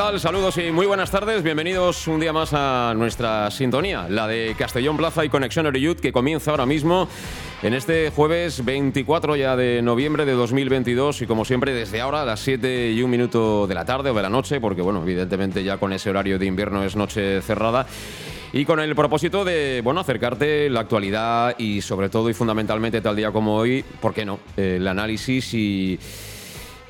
[0.00, 0.18] Tal?
[0.18, 1.42] Saludos y muy buenas tardes.
[1.42, 6.10] Bienvenidos un día más a nuestra sintonía, la de Castellón Plaza y Conexión Oreyud, que
[6.10, 7.06] comienza ahora mismo
[7.62, 12.24] en este jueves 24 ya de noviembre de 2022 y como siempre desde ahora a
[12.24, 15.62] las 7 y un minuto de la tarde o de la noche, porque bueno, evidentemente
[15.62, 17.86] ya con ese horario de invierno es noche cerrada.
[18.54, 23.16] Y con el propósito de, bueno, acercarte la actualidad y sobre todo y fundamentalmente tal
[23.16, 24.40] día como hoy, ¿por qué no?
[24.56, 25.98] El análisis y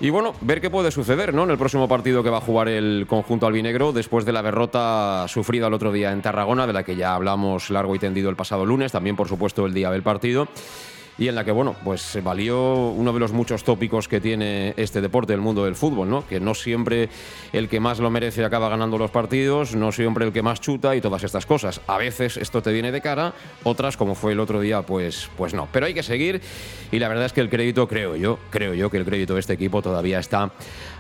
[0.01, 1.45] y bueno, ver qué puede suceder ¿no?
[1.45, 5.27] en el próximo partido que va a jugar el conjunto albinegro después de la derrota
[5.29, 8.37] sufrida el otro día en Tarragona, de la que ya hablamos largo y tendido el
[8.37, 10.49] pasado lunes, también por supuesto el día del partido
[11.21, 14.73] y en la que, bueno, pues se valió uno de los muchos tópicos que tiene
[14.79, 16.27] este deporte, el mundo del fútbol, ¿no?
[16.27, 17.11] Que no siempre
[17.53, 20.97] el que más lo merece acaba ganando los partidos, no siempre el que más chuta
[20.97, 21.83] y todas estas cosas.
[21.87, 25.53] A veces esto te viene de cara, otras, como fue el otro día, pues, pues
[25.53, 25.69] no.
[25.71, 26.41] Pero hay que seguir
[26.91, 29.41] y la verdad es que el crédito, creo yo, creo yo que el crédito de
[29.41, 30.53] este equipo todavía está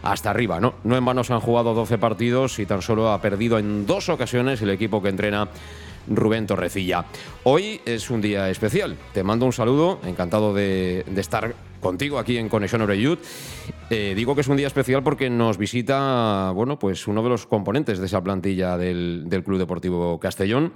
[0.02, 0.74] hasta arriba, ¿no?
[0.84, 4.10] No en vano se han jugado 12 partidos y tan solo ha perdido en dos
[4.10, 5.48] ocasiones el equipo que entrena
[6.10, 7.06] Rubén Torrecilla.
[7.44, 8.96] Hoy es un día especial.
[9.14, 13.18] Te mando un saludo, encantado de, estar contigo aquí en Conexión Oreyud.
[13.92, 17.46] Eh, digo que es un día especial porque nos visita, bueno, pues uno de los
[17.46, 20.72] componentes de esa plantilla del, del Club Deportivo Castellón.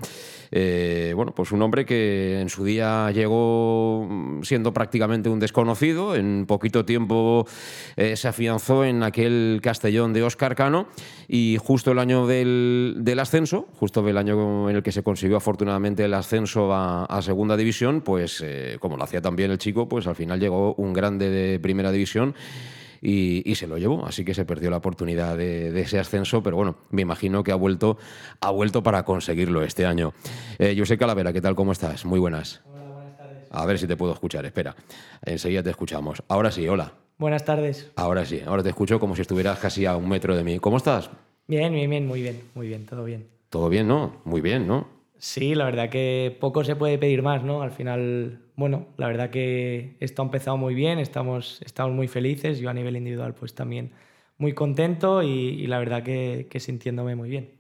[0.50, 4.08] Eh, bueno, pues un hombre que en su día llegó
[4.42, 7.47] siendo prácticamente un desconocido, en poquito tiempo
[7.94, 10.88] eh, se afianzó en aquel Castellón de Oscar Cano
[11.28, 15.36] y justo el año del, del, ascenso, justo el año en el que se consiguió
[15.36, 18.44] afortunadamente el ascenso a, a Segunda División, pues
[18.81, 22.34] como lo hacía también el chico, pues al final llegó un grande de Primera División
[23.04, 24.06] y, y, se lo llevó.
[24.06, 27.53] Así que se perdió la oportunidad de, de, ese ascenso, pero bueno, me imagino que
[27.53, 27.98] ha vuelto,
[28.41, 30.15] ha vuelto para conseguirlo este año.
[30.59, 31.54] Eh, José Calavera, ¿qué tal?
[31.54, 32.06] ¿Cómo estás?
[32.06, 32.62] Muy buenas.
[32.72, 33.47] Hola, buenas tardes.
[33.50, 34.75] A ver si te puedo escuchar, espera.
[35.22, 36.22] Enseguida te escuchamos.
[36.28, 36.94] Ahora sí, hola.
[37.19, 37.93] Buenas tardes.
[37.94, 40.59] Ahora sí, ahora te escucho como si estuvieras casi a un metro de mí.
[40.59, 41.10] ¿Cómo estás?
[41.47, 43.28] Bien, bien, bien, muy bien, muy bien, todo bien.
[43.50, 44.20] Todo bien, ¿no?
[44.25, 44.94] Muy bien, ¿no?
[45.25, 47.62] Sí, la verdad que poco se puede pedir más, ¿no?
[47.62, 52.59] Al final, bueno, la verdad que esto ha empezado muy bien, estamos, estamos muy felices,
[52.59, 53.93] yo a nivel individual pues también
[54.37, 57.53] muy contento y, y la verdad que, que, sintiéndome muy bien.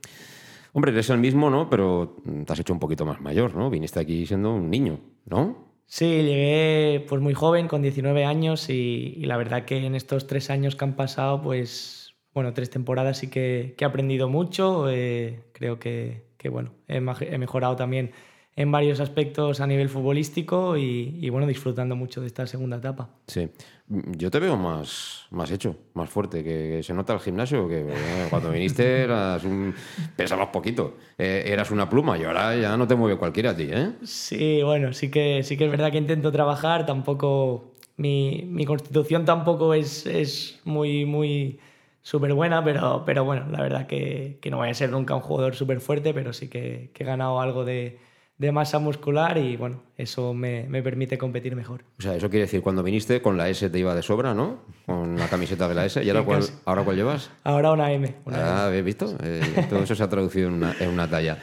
[0.74, 1.70] Hombre, eres el mismo, ¿no?
[1.70, 3.70] Pero te has hecho un poquito más mayor, ¿no?
[3.70, 5.56] Viniste aquí siendo un niño, ¿no?
[5.86, 10.26] Sí, llegué pues muy joven, con 19 años y, y la verdad que en estos
[10.26, 14.90] tres años que han pasado, pues, bueno, tres temporadas sí que, que he aprendido mucho,
[14.90, 18.10] eh, creo que, que bueno, he, he, mejorado también
[18.54, 23.08] en varios aspectos a nivel futbolístico y, y, bueno, disfrutando mucho de esta segunda etapa.
[23.26, 23.48] Sí,
[23.88, 28.26] yo te veo más, más hecho, más fuerte, que, se nota el gimnasio, que eh,
[28.28, 29.74] cuando viniste eras un,
[30.16, 33.68] pesabas poquito, eh, eras una pluma y ahora ya no te mueve cualquiera a ti,
[33.70, 33.92] ¿eh?
[34.02, 39.24] Sí, bueno, sí que, sí que es verdad que intento trabajar, tampoco, mi, mi constitución
[39.24, 41.58] tampoco es, es muy, muy
[42.04, 45.22] súper buena, pero, pero bueno, la verdad que, que, no voy a ser nunca un
[45.22, 47.98] jugador súper fuerte, pero sí que, que, he ganado algo de,
[48.36, 51.82] de, masa muscular y bueno, eso me, me, permite competir mejor.
[51.98, 54.58] O sea, eso quiere decir, cuando viniste con la S te iba de sobra, ¿no?
[54.84, 56.04] Con la camiseta de la S.
[56.04, 57.30] ¿Y ahora, cuál, ¿ahora cuál llevas?
[57.42, 58.14] Ahora una M.
[58.26, 59.16] Una ah, ¿habéis visto?
[59.22, 61.38] Eh, todo eso se ha traducido en una, en una talla.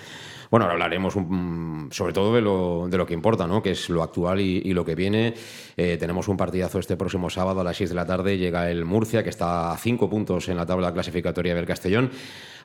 [0.51, 1.13] Bueno, ahora hablaremos
[1.91, 3.63] sobre todo de lo, de lo, que importa, ¿no?
[3.63, 5.33] que es lo actual y, y lo que viene.
[5.77, 8.37] Eh, tenemos un partidazo este próximo sábado a las 6 de la tarde.
[8.37, 12.11] Llega el Murcia, que está a 5 puntos en la tabla clasificatoria del Castellón.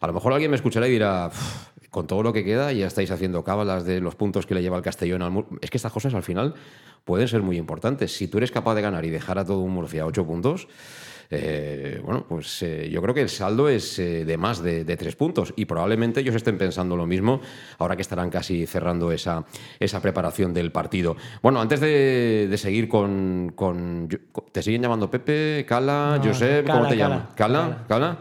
[0.00, 1.30] A lo mejor alguien me escuchará y dirá,
[1.90, 4.76] con todo lo que queda, ya estáis haciendo cábalas de los puntos que le lleva
[4.76, 5.56] el Castellón al Murcia.
[5.62, 6.54] Es que estas cosas al final
[7.04, 8.16] pueden ser muy importantes.
[8.16, 10.66] Si tú eres capaz de ganar y dejar a todo un Murcia a 8 puntos,
[11.30, 15.16] eh, bueno, pues eh, yo creo que el saldo es eh, de más de, tres
[15.16, 17.40] puntos y probablemente ellos estén pensando lo mismo
[17.78, 19.44] ahora que estarán casi cerrando esa,
[19.78, 21.16] esa preparación del partido.
[21.42, 23.54] Bueno, antes de, seguir con,
[24.52, 26.66] ¿Te siguen llamando Pepe, Cala, Josep?
[26.66, 27.28] ¿Cómo te llaman?
[27.34, 27.84] ¿Cala?
[27.88, 28.18] ¿Cala?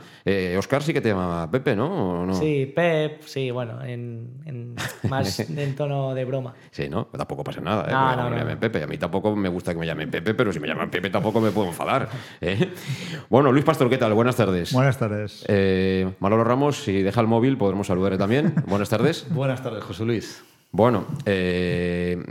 [0.58, 2.28] Oscar sí que te llama Pepe, ¿no?
[2.34, 4.76] Sí, Pep, sí, bueno, en,
[5.10, 6.54] más en tono de broma.
[6.72, 7.06] Sí, ¿no?
[7.06, 7.92] Tampoco pasa nada, ¿eh?
[7.92, 8.84] No, no, me llamen Pepe.
[8.84, 11.40] A mí tampoco me gusta que me llamen Pepe, pero si me llaman Pepe tampoco
[11.40, 12.10] me puedo enfadar.
[13.30, 14.14] Bueno, Luis Pastor, ¿qué tal?
[14.14, 14.74] Buenas tardes.
[14.74, 15.46] Buenas tardes.
[15.48, 18.56] Eh, Manolo Ramos, si deja el móvil, podremos saludarle también.
[18.68, 19.26] Buenas tardes.
[19.30, 20.44] Buenas tardes, José Luis.
[20.72, 22.22] Bueno, eh,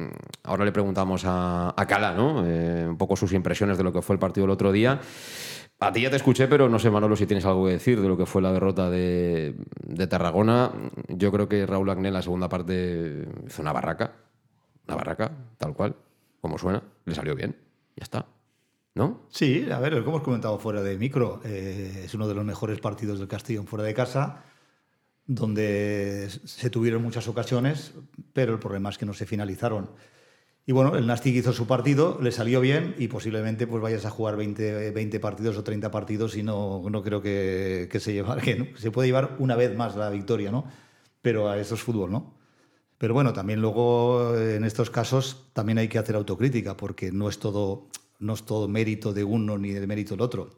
[0.43, 2.45] ahora le preguntamos a, Cala, ¿no?
[2.47, 5.01] Eh, un poco sus impresiones de lo que fue el partido el otro día.
[5.81, 8.09] A ti ya te escuché, pero no sé, Manolo, si tienes algo que decir de
[8.09, 10.71] lo que fue la derrota de, de Tarragona.
[11.09, 14.13] Yo creo que Raúl Agné en la segunda parte hizo una barraca.
[14.87, 15.97] Una barraca, tal cual,
[16.41, 16.83] como suena.
[17.07, 17.57] Le salió bien.
[17.97, 18.27] Ya está.
[18.95, 19.27] ¿No?
[19.29, 22.79] Sí, a ver, como hemos comentado fuera de micro, eh, es uno de los mejores
[22.81, 24.45] partidos del Castellón fuera de casa,
[25.27, 27.95] donde se tuvieron muchas ocasiones,
[28.33, 29.91] pero el problema es que no se finalizaron.
[30.67, 34.11] Y bueno, el Nastic hizo su partido, le salió bien y posiblemente pues vayas a
[34.11, 38.41] jugar 20, 20 partidos o 30 partidos y no, no creo que, se llevar,
[38.77, 40.65] se puede llevar una vez más la victoria, ¿no?
[41.21, 42.35] Pero a eso es fútbol, ¿no?
[42.97, 47.39] Pero bueno, también luego en estos casos también hay que hacer autocrítica porque no es
[47.39, 47.89] todo
[48.19, 50.51] no es todo mérito de uno ni de mérito del otro.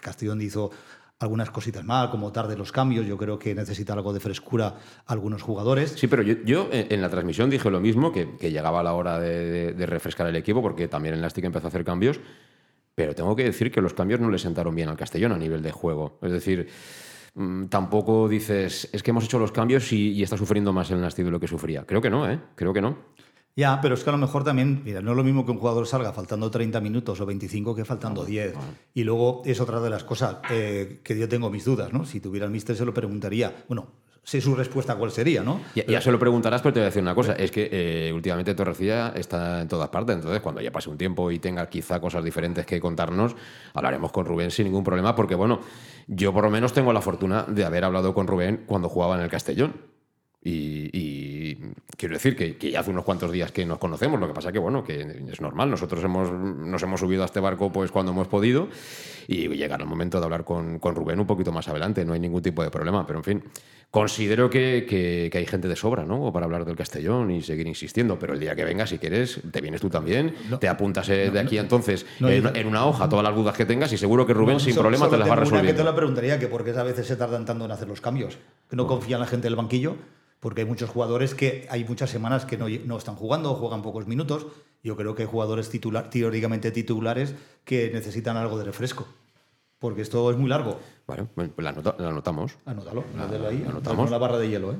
[0.00, 0.70] Castellón hizo
[1.18, 3.06] algunas cositas mal, como tarde los cambios.
[3.06, 4.76] Yo creo que necesita algo de frescura
[5.06, 5.94] algunos jugadores.
[5.96, 9.74] Sí, pero yo, eh, en la transmisión dije lo mismo, que, llegaba la hora de,
[9.86, 12.20] refrescar el equipo, porque también en la empezó a hacer cambios.
[12.94, 15.62] Pero tengo que decir que los cambios no le sentaron bien al Castellón a nivel
[15.62, 16.18] de juego.
[16.22, 16.68] Es decir,
[17.34, 21.22] mm, tampoco dices, es que hemos hecho los cambios y, está sufriendo más el Nasti
[21.22, 21.84] de lo que sufría.
[21.84, 22.40] Creo que no, ¿eh?
[22.54, 22.96] Creo que no.
[23.56, 25.58] Ya, pero es que a lo mejor también, mira, no es lo mismo que un
[25.58, 28.54] jugador salga faltando 30 minutos o 25 que faltando 10.
[28.92, 32.04] Y luego es otra de las cosas eh, que yo tengo mis dudas, ¿no?
[32.04, 33.64] Si tuviera el mister se lo preguntaría.
[33.66, 33.86] Bueno,
[34.22, 35.60] sé su respuesta cuál sería, ¿no?
[35.74, 37.32] Ya, se lo preguntarás, pero te voy a decir una cosa.
[37.32, 40.16] Es que eh, últimamente Torrecilla está en todas partes.
[40.16, 43.36] Entonces, cuando ya pase un tiempo y tenga quizá cosas diferentes que contarnos,
[43.72, 45.14] hablaremos con Rubén sin ningún problema.
[45.14, 45.60] Porque, bueno,
[46.08, 49.22] yo por lo menos tengo la fortuna de haber hablado con Rubén cuando jugaba en
[49.22, 49.96] el Castellón.
[50.42, 50.90] Y,
[51.96, 54.58] quiero decir que, ya hace unos cuantos días que nos conocemos, lo que pasa que,
[54.58, 58.28] bueno, que es normal, nosotros hemos, nos hemos subido a este barco pues cuando hemos
[58.28, 58.68] podido
[59.28, 62.20] y llegará el momento de hablar con, con, Rubén un poquito más adelante, no hay
[62.20, 63.42] ningún tipo de problema, pero en fin,
[63.90, 66.32] considero que, que, hay gente de sobra, ¿no?
[66.32, 69.60] Para hablar del Castellón y seguir insistiendo, pero el día que venga, si quieres, te
[69.60, 73.56] vienes tú también, te apuntas eh, de aquí entonces en, una hoja todas las dudas
[73.56, 75.66] que tengas y seguro que Rubén sin problema te las va a resolver.
[75.66, 78.00] que te la preguntaría, que por qué a veces se tardan tanto en hacer los
[78.00, 78.38] cambios,
[78.68, 79.96] que no confía en la gente del banquillo
[80.40, 83.82] porque hay muchos jugadores que hay muchas semanas que no, no están jugando o juegan
[83.82, 84.46] pocos minutos.
[84.82, 87.34] Yo creo que hay jugadores titular, teóricamente titulares
[87.64, 89.08] que necesitan algo de refresco,
[89.78, 90.78] porque esto es muy largo.
[91.06, 91.70] Bueno, pues la,
[92.08, 92.58] anotamos.
[92.64, 93.04] Anótalo,
[93.48, 93.64] ahí.
[93.68, 94.10] Anotamos.
[94.10, 94.76] la barra de hielo, ¿eh?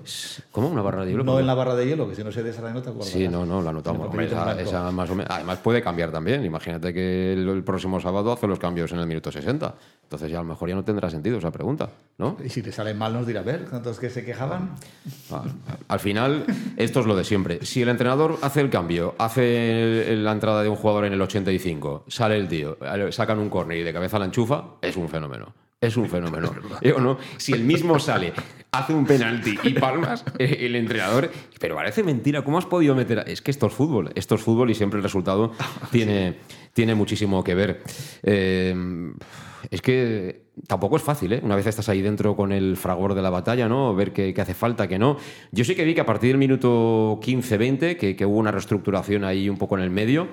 [0.50, 0.69] ¿Cómo?
[0.69, 1.23] ¿Una barra de hielo?
[1.23, 3.46] No en la barra de hielo, que si no se de esa nota, Sí, no,
[3.46, 4.12] no, la anotamos.
[4.19, 5.31] esa, más o menos.
[5.31, 6.44] Además puede cambiar también.
[6.44, 9.73] Imagínate que el, próximo sábado hace los cambios en el minuto 60.
[10.02, 12.37] Entonces ya a lo mejor ya no tendrá sentido esa pregunta, ¿no?
[12.44, 14.75] Y si te salen mal nos dirá, a ver, ¿cuántos que se quejaban?
[15.31, 15.44] Ah,
[15.87, 16.44] al final,
[16.76, 17.64] esto es lo de siempre.
[17.64, 22.06] Si el entrenador hace el cambio, hace la entrada de un jugador en el 85,
[22.08, 22.76] sale el tío,
[23.11, 26.52] sacan un córner y de cabeza la enchufa, es un fenómeno es un fenómeno.
[26.81, 27.19] ¿Eh no?
[27.37, 28.32] Si el mismo sale,
[28.73, 31.31] hace un penalti y palmas, eh, el entrenador.
[31.58, 33.25] Pero parece mentira, ¿cómo has podido meter.?
[33.26, 35.52] Es que esto es fútbol, esto es fútbol y siempre el resultado
[35.90, 36.38] tiene,
[36.73, 37.82] tiene muchísimo que ver.
[38.23, 38.75] Eh,
[39.70, 41.40] es que tampoco es fácil, ¿eh?
[41.43, 43.94] Una vez estás ahí dentro con el fragor de la batalla, ¿no?
[43.94, 45.16] Ver qué, hace falta, qué no.
[45.50, 49.25] Yo sí que vi que a partir del minuto 15-20, que, que hubo una reestructuración
[49.25, 50.28] ahí un poco en el medio.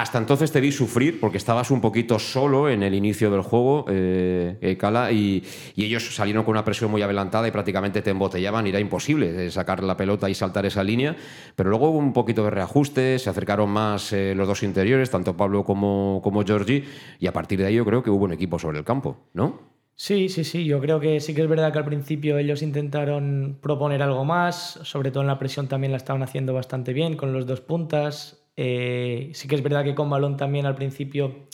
[0.00, 3.84] Hasta entonces te vi sufrir porque estabas un poquito solo en el inicio del juego,
[3.90, 5.44] eh, eh Cala, y,
[5.76, 9.82] ellos salieron con una presión muy adelantada y prácticamente te embotellaban era imposible eh, sacar
[9.82, 11.16] la pelota y saltar esa línea.
[11.54, 15.36] Pero luego hubo un poquito de reajuste, se acercaron más eh, los dos interiores, tanto
[15.36, 16.82] Pablo como, como Georgie,
[17.18, 19.68] y a partir de ahí yo creo que hubo un equipo sobre el campo, ¿no?
[19.96, 20.64] Sí, sí, sí.
[20.64, 24.80] Yo creo que sí que es verdad que al principio ellos intentaron proponer algo más,
[24.82, 28.39] sobre todo en la presión también la estaban haciendo bastante bien con los dos puntas.
[28.56, 31.46] Eh, sí que es verdad que con balón también al principio,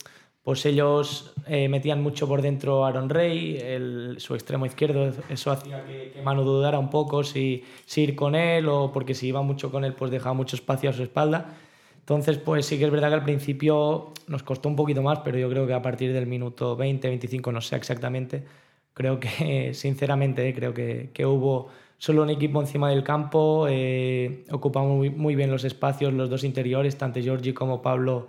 [0.43, 5.85] pues ellos eh, metían mucho por dentro a Aaron Rey, su extremo izquierdo, eso hacía
[5.85, 7.63] que, que Manu dudara un poco si,
[7.95, 10.93] ir con él o porque si iba mucho con él pues dejaba mucho espacio a
[10.93, 11.57] su espalda.
[11.99, 15.37] Entonces, pues sí que es verdad que al principio nos costó un poquito más, pero
[15.37, 18.45] yo creo que a partir del minuto 20, 25, no sé exactamente,
[18.93, 24.81] creo que, sinceramente, creo que, que hubo solo un equipo encima del campo, eh, ocupa
[24.81, 28.27] muy, muy, bien los espacios, los dos interiores, tanto Giorgi como Pablo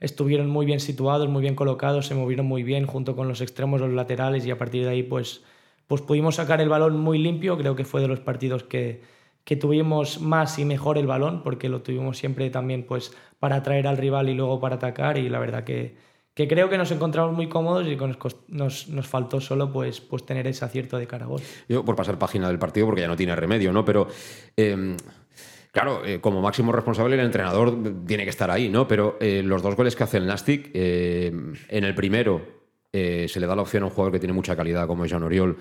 [0.00, 3.80] estuvieron muy bien situados, muy bien colocados, se movieron muy bien junto con los extremos,
[3.80, 5.42] los laterales y a partir de ahí pues,
[5.86, 7.56] pues pudimos sacar el balón muy limpio.
[7.56, 9.00] Creo que fue de los partidos que,
[9.44, 13.86] que tuvimos más y mejor el balón porque lo tuvimos siempre también pues para atraer
[13.86, 15.96] al rival y luego para atacar y la verdad que,
[16.36, 17.96] que creo que nos encontramos muy cómodos y
[18.48, 21.26] nos, nos, faltó solo pues, pues tener ese acierto de cara.
[21.66, 23.84] Yo por pasar página del partido porque ya no tiene remedio, ¿no?
[23.84, 24.06] Pero...
[24.56, 24.96] Em,
[25.72, 27.76] Claro, eh, como máximo responsable el entrenador
[28.06, 28.88] tiene que estar ahí, ¿no?
[28.88, 31.30] Pero eh, los dos goles que hace el Nastic, eh,
[31.68, 32.40] en el primero
[32.92, 35.10] eh, se le da la opción a un jugador que tiene mucha calidad como es
[35.10, 35.58] Jean Oriol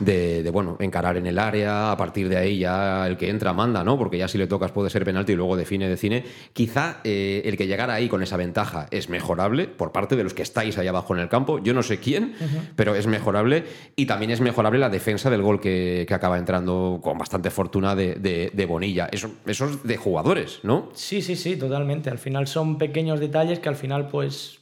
[0.00, 3.84] de, bueno, encarar en el área, a partir de ahí ya el que entra manda,
[3.84, 3.98] ¿no?
[3.98, 6.24] Porque ya si le tocas puede ser penalti y luego define de cine.
[6.52, 10.34] Quizá eh, el que llegara ahí con esa ventaja es mejorable por parte de los
[10.34, 11.58] que estáis ahí abajo en el campo.
[11.58, 12.34] Yo no sé quién,
[12.74, 13.64] pero es mejorable.
[13.96, 18.66] Y también es mejorable la defensa del gol que, acaba entrando con bastante fortuna de,
[18.68, 19.08] Bonilla.
[19.12, 20.88] Eso, eso es de jugadores, ¿no?
[20.94, 22.10] Sí, sí, sí, totalmente.
[22.10, 24.57] Al final son pequeños detalles que al final pues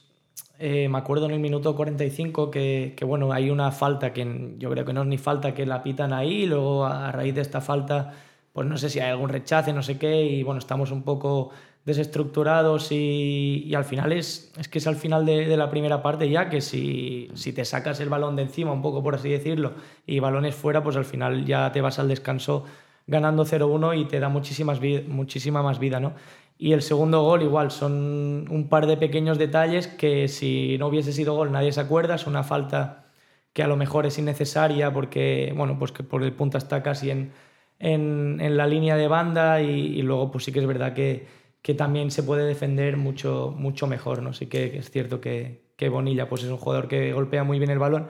[0.59, 4.85] eh, me acuerdo en el minuto 45 que, bueno, hay una falta que yo creo
[4.85, 7.61] que no es ni falta que la pitan ahí, y luego a raíz de esta
[7.61, 8.13] falta,
[8.53, 11.51] pues no sé si hay algún rechace, no sé qué, y bueno, estamos un poco
[11.85, 16.01] desestructurados y, y al final es, es que es al final de, de, la primera
[16.01, 19.29] parte ya que si, si te sacas el balón de encima, un poco por así
[19.29, 19.73] decirlo,
[20.05, 22.65] y balones fuera, pues al final ya te vas al descanso
[23.07, 26.13] ganando 0-1 y te da muchísimas, muchísima más vida, ¿no?
[26.57, 31.13] Y el segundo gol igual, son un par de pequeños detalles que si no hubiese
[31.13, 33.05] sido gol nadie se acuerda, es una falta
[33.53, 37.11] que a lo mejor es innecesaria porque, bueno, pues que por el punta está casi
[37.11, 37.31] en,
[37.79, 41.27] en, la línea de banda y, luego pues sí que es verdad que,
[41.61, 44.33] que, también se puede defender mucho, mucho mejor, ¿no?
[44.33, 47.71] Sí que es cierto que, que Bonilla pues es un jugador que golpea muy bien
[47.71, 48.07] el balón,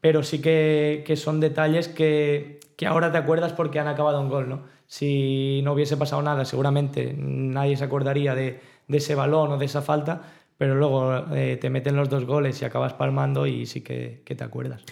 [0.00, 4.28] pero sí que, que son detalles que, que ahora te acuerdas porque han acabado un
[4.28, 4.62] gol, ¿no?
[4.90, 9.82] Si no hubiese pasado nada, seguramente nadie se acordaría de, ese balón o de esa
[9.82, 10.20] falta,
[10.58, 14.42] pero luego eh, te meten los dos goles y acabas palmando y sí que, te
[14.42, 14.82] acuerdas.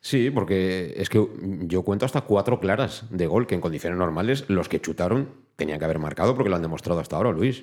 [0.00, 1.28] Sí, porque es que
[1.66, 5.78] yo cuento hasta cuatro claras de gol que en condiciones normales los que chutaron tenían
[5.78, 7.62] que haber marcado porque lo han demostrado hasta ahora, Luis.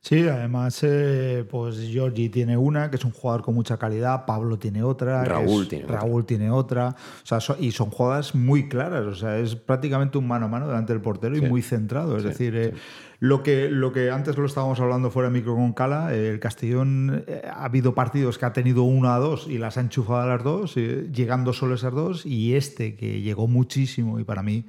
[0.00, 4.56] Sí, además, eh, pues Giorgi tiene una, que es un jugador con mucha calidad, Pablo
[4.56, 6.26] tiene otra, Raúl, tiene, Raúl otra.
[6.26, 6.96] tiene otra.
[7.22, 10.68] O sea, y son jugadas muy claras, o sea, es prácticamente un mano a mano
[10.68, 12.16] delante del portero y muy centrado.
[12.16, 12.74] Es decir, eh,
[13.18, 16.38] lo, que, lo que antes lo estábamos hablando fuera de micro con Cala, eh, el
[16.38, 20.26] Castellón ha habido partidos que ha tenido una a dos y las ha enchufado a
[20.26, 24.64] las dos, llegando solo esas dos, y este que llegó muchísimo y para mí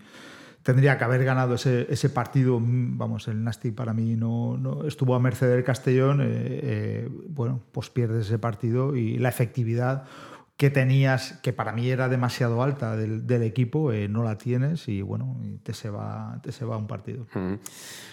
[0.70, 2.60] tendría que haber ganado ese, ese partido.
[2.62, 6.22] Vamos, el Nasti para mí no, no estuvo a merced del Castellón.
[6.22, 10.04] Eh, eh, bueno, pues pierdes ese partido y la efectividad
[10.58, 14.88] que tenías, que para mí era demasiado alta del, del equipo, eh, no la tienes
[14.90, 17.26] y bueno, te se va, te se va un partido.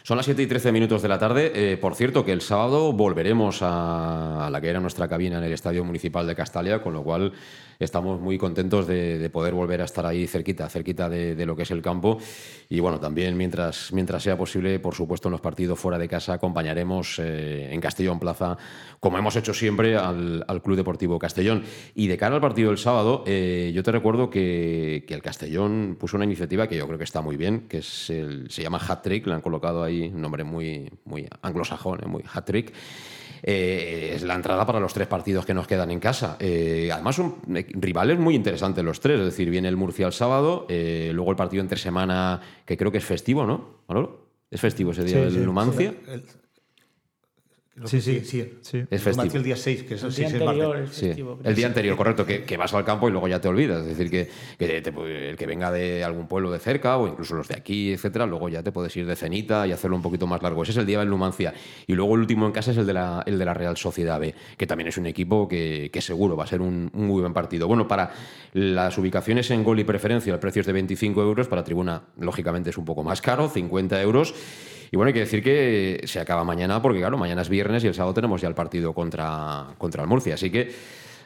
[0.02, 1.52] Son las 7 y 13 minutos de la tarde.
[1.52, 5.44] Eh, por cierto, que el sábado volveremos a, a, la que era nuestra cabina en
[5.44, 7.32] el Estadio Municipal de Castalia, con lo cual
[7.78, 11.56] estamos muy contentos de, de poder volver a estar ahí cerquita, cerquita de, de, lo
[11.56, 12.18] que es el campo.
[12.68, 16.34] Y bueno, también mientras, mientras sea posible, por supuesto, en los partidos fuera de casa
[16.34, 18.56] acompañaremos eh, en Castellón Plaza,
[19.00, 21.64] como hemos hecho siempre, al, al Club Deportivo Castellón.
[21.94, 25.96] Y de cara al partido del sábado, eh, yo te recuerdo que, que, el Castellón
[25.98, 28.80] puso una iniciativa que yo creo que está muy bien, que es el, se llama
[28.86, 32.72] Hat Trick, le han colocado ahí un nombre muy, muy anglosajón, eh, muy Hat Trick.
[33.42, 36.36] Eh, es la entrada para los tres partidos que nos quedan en casa.
[36.40, 39.18] Eh, además, son rivales muy interesantes los tres.
[39.18, 42.90] Es decir, viene el Murcia el sábado, eh, luego el partido entre semana, que creo
[42.92, 43.76] que es festivo, ¿no?
[44.50, 45.90] Es festivo ese día sí, del sí, Numancia.
[45.90, 46.22] Sí, el,
[47.84, 48.84] Sí, sí, sí, sí.
[48.90, 49.36] Es festivo.
[49.36, 51.38] El día 6, que es el, el día 6 anterior.
[51.44, 53.82] El día anterior, correcto, que, que, vas al campo y luego ya te olvidas.
[53.82, 57.34] Es decir, que, que te, el que venga de algún pueblo de cerca o incluso
[57.34, 60.26] los de aquí, etcétera, luego ya te puedes ir de cenita y hacerlo un poquito
[60.26, 60.62] más largo.
[60.62, 61.52] Ese es el día del Numancia.
[61.86, 64.18] Y luego el último en casa es el de la, el de la Real Sociedad
[64.18, 67.20] B, que también es un equipo que, que seguro va a ser un, un, muy
[67.20, 67.68] buen partido.
[67.68, 68.10] Bueno, para
[68.54, 71.46] las ubicaciones en gol y preferencia, el precio es de 25 euros.
[71.46, 74.34] Para tribuna, lógicamente, es un poco más caro, 50 euros.
[74.90, 77.88] Y bueno, hay que decir que se acaba mañana porque, claro, mañana es viernes y
[77.88, 80.34] el sábado tenemos ya el partido contra, contra el Murcia.
[80.34, 80.72] Así que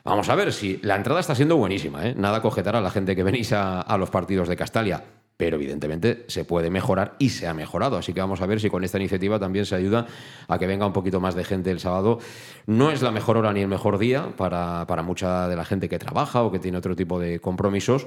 [0.05, 2.07] vamos a ver si la entrada está siendo buenísima.
[2.07, 2.15] ¿eh?
[2.17, 5.03] Nada cogetar a la gente que venís a, a los partidos de Castalia.
[5.37, 7.97] Pero evidentemente se puede mejorar y se ha mejorado.
[7.97, 10.07] Así que vamos a ver si con esta iniciativa también se ayuda
[10.47, 12.19] a que venga un poquito más de gente el sábado.
[12.67, 15.89] No es la mejor hora ni el mejor día para, para mucha de la gente
[15.89, 18.07] que trabaja o que tiene otro tipo de compromisos.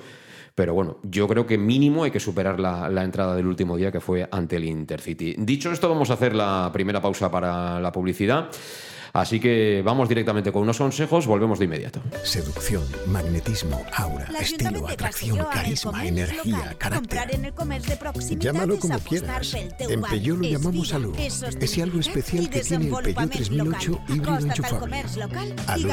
[0.56, 4.00] Pero bueno, yo creo que mínimo hay que superar la, entrada del último día que
[4.00, 5.36] fue ante el Intercity.
[5.40, 8.50] Dicho esto, vamos a hacer la primera pausa para la publicidad.
[9.14, 12.02] Así que vamos directamente con unos consejos, volvemos de inmediato.
[12.24, 17.40] Seducción, magnetismo, aura, estilo, atracción, carisma, energía, carácter.
[18.40, 19.54] Llámalo como quieras.
[19.78, 21.16] En Peugeot lo llamamos Salud.
[21.20, 25.04] Ese algo especial que tiene el Peugeot 3008 híbrido enchufable.
[25.68, 25.90] Alú,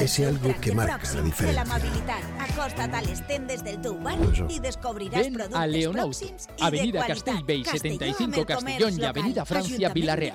[0.00, 1.64] ese algo que marca la diferencia.
[5.12, 6.26] Ven a Leonauto,
[6.60, 10.34] Avenida Castellbey 75 Castellón y Avenida Francia Villarreal.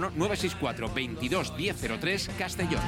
[0.00, 2.82] 964 22 1003 Castellón.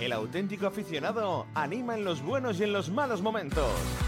[0.00, 3.70] El auténtico aficionado anima en los buenos y en los malos momentos.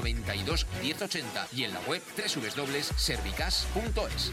[0.00, 4.32] 92 1080 y en la web www.servicas.es.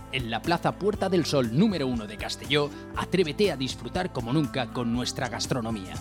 [0.11, 4.73] en la Plaza Puerta del Sol número 1 de Castelló, atrévete a disfrutar como nunca
[4.73, 5.93] con nuestra gastronomía.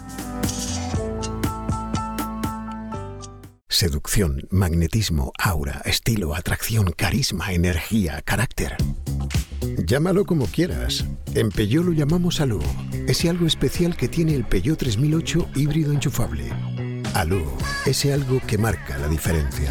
[3.68, 8.76] Seducción, magnetismo, aura, estilo, atracción, carisma, energía, carácter.
[9.86, 11.06] Llámalo como quieras.
[11.34, 12.60] En Peugeot lo llamamos Alú.
[13.06, 16.52] Ese algo especial que tiene el Peugeot 3008 híbrido enchufable.
[17.14, 17.42] Alú,
[17.86, 19.70] ese algo que marca la diferencia.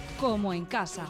[0.21, 1.07] como en casa.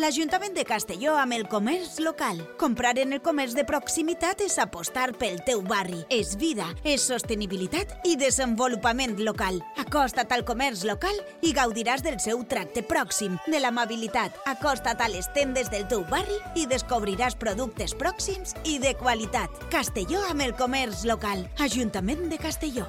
[0.00, 2.40] l'Ajuntament de Castelló amb el comerç local.
[2.58, 6.00] Comprar en el comerç de proximitat és apostar pel teu barri.
[6.08, 9.60] És vida, és sostenibilitat i desenvolupament local.
[9.78, 14.40] Acosta't al comerç local i gaudiràs del seu tracte pròxim, de l'amabilitat.
[14.50, 19.52] Acosta't a les tendes del teu barri i descobriràs productes pròxims i de qualitat.
[19.70, 21.44] Castelló amb el comerç local.
[21.60, 22.88] Ajuntament de Castelló.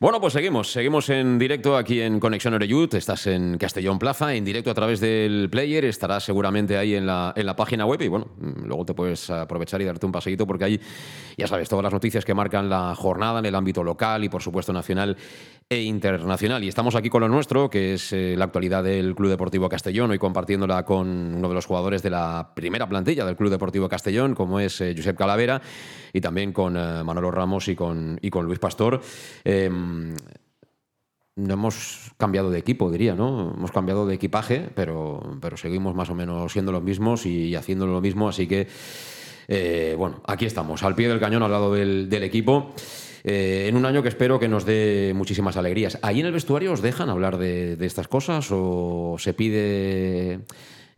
[0.00, 4.44] Bueno, pues seguimos, seguimos en directo aquí en Conexión Oreyud, estás en Castellón Plaza, en
[4.44, 8.06] directo a través del player, estarás seguramente ahí en la, en la página web y
[8.06, 10.80] bueno, luego te puedes aprovechar y darte un paseíto porque ahí,
[11.36, 14.40] ya sabes, todas las noticias que marcan la jornada en el ámbito local y por
[14.40, 15.16] supuesto nacional
[15.70, 16.64] e internacional.
[16.64, 20.10] Y estamos aquí con lo nuestro, que es eh, la actualidad del Club Deportivo Castellón,
[20.10, 24.34] hoy compartiéndola con uno de los jugadores de la primera plantilla del Club Deportivo Castellón,
[24.34, 25.60] como es eh, Josep Calavera,
[26.12, 29.02] y también con eh, Manolo Ramos y con, y con Luis Pastor.
[29.44, 30.14] Em,
[31.36, 33.54] no hemos cambiado de equipo, diría, ¿no?
[33.54, 37.86] Hemos cambiado de equipaje, pero, pero seguimos más o menos siendo los mismos y, haciendo
[37.86, 38.66] lo mismo, así que,
[39.46, 42.74] eh, bueno, aquí estamos, al pie del cañón, al lado del, equipo.
[43.28, 45.98] Eh, en un año que espero que nos dé muchísimas alegrías.
[46.02, 50.40] ¿Ahí en el vestuario os dejan hablar de, de estas cosas o se pide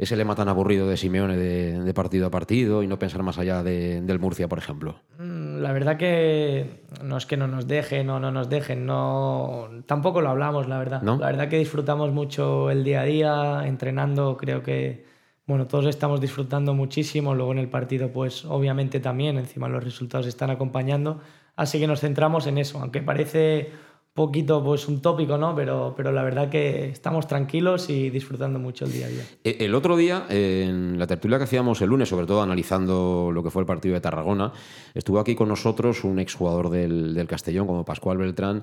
[0.01, 3.63] ese lema tan aburrido de Simeone de, partido a partido y no pensar más allá
[3.63, 5.01] del Murcia, por ejemplo?
[5.19, 9.69] Mm, la verdad que no es que no nos dejen o no nos dejen, no,
[9.85, 11.03] tampoco lo hablamos, la verdad.
[11.03, 15.05] La verdad que disfrutamos mucho el día a día, entrenando, creo que
[15.45, 20.27] bueno, todos estamos disfrutando muchísimo, luego en el partido pues obviamente también, encima los resultados
[20.27, 21.21] están acompañando,
[21.61, 23.71] así que nos centramos en eso, aunque parece
[24.15, 25.55] poquito pues un tópico, ¿no?
[25.55, 29.23] Pero, pero la verdad que estamos tranquilos y disfrutando mucho el día a día.
[29.45, 33.43] E, el otro día, en la tertulia que hacíamos el lunes, sobre todo analizando lo
[33.43, 34.53] que fue el partido de Tarragona,
[34.95, 38.63] estuvo aquí con nosotros un exjugador del, del Castellón, como Pascual Beltrán,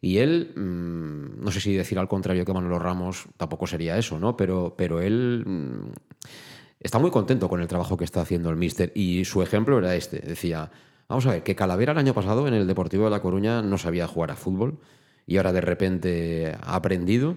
[0.00, 4.20] y él, mm, no sé si decir al contrario que Manolo Ramos, tampoco sería eso,
[4.20, 4.36] ¿no?
[4.36, 5.90] Pero, pero él mm,
[6.78, 9.96] está muy contento con el trabajo que está haciendo el míster y su ejemplo era
[9.96, 10.20] este.
[10.20, 10.70] Decía,
[11.08, 13.78] Vamos a ver, que Calavera el año pasado en el Deportivo de La Coruña no
[13.78, 14.78] sabía jugar a fútbol
[15.26, 17.36] y ahora de repente ha aprendido.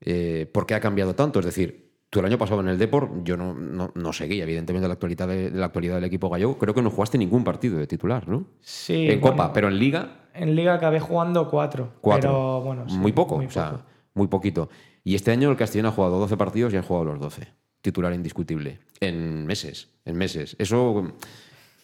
[0.00, 1.38] Eh, ¿Por qué ha cambiado tanto?
[1.38, 4.94] Es decir, tú el año pasado en el Deport, yo no, no, seguía evidentemente la
[4.94, 6.58] actualidad, de, la actualidad del equipo gallego.
[6.58, 8.46] Creo que no jugaste ningún partido de titular, ¿no?
[8.60, 9.08] Sí.
[9.08, 10.28] En Copa, pero en Liga.
[10.34, 11.92] En Liga acabé jugando cuatro.
[12.00, 12.30] Cuatro.
[12.30, 12.84] Pero bueno.
[12.86, 14.68] muy poco, o sea, muy poquito.
[15.04, 17.46] Y este año el Castellón ha jugado 12 partidos y han jugado los 12.
[17.80, 18.80] Titular indiscutible.
[18.98, 19.90] En meses.
[20.04, 20.56] En meses.
[20.58, 21.14] Eso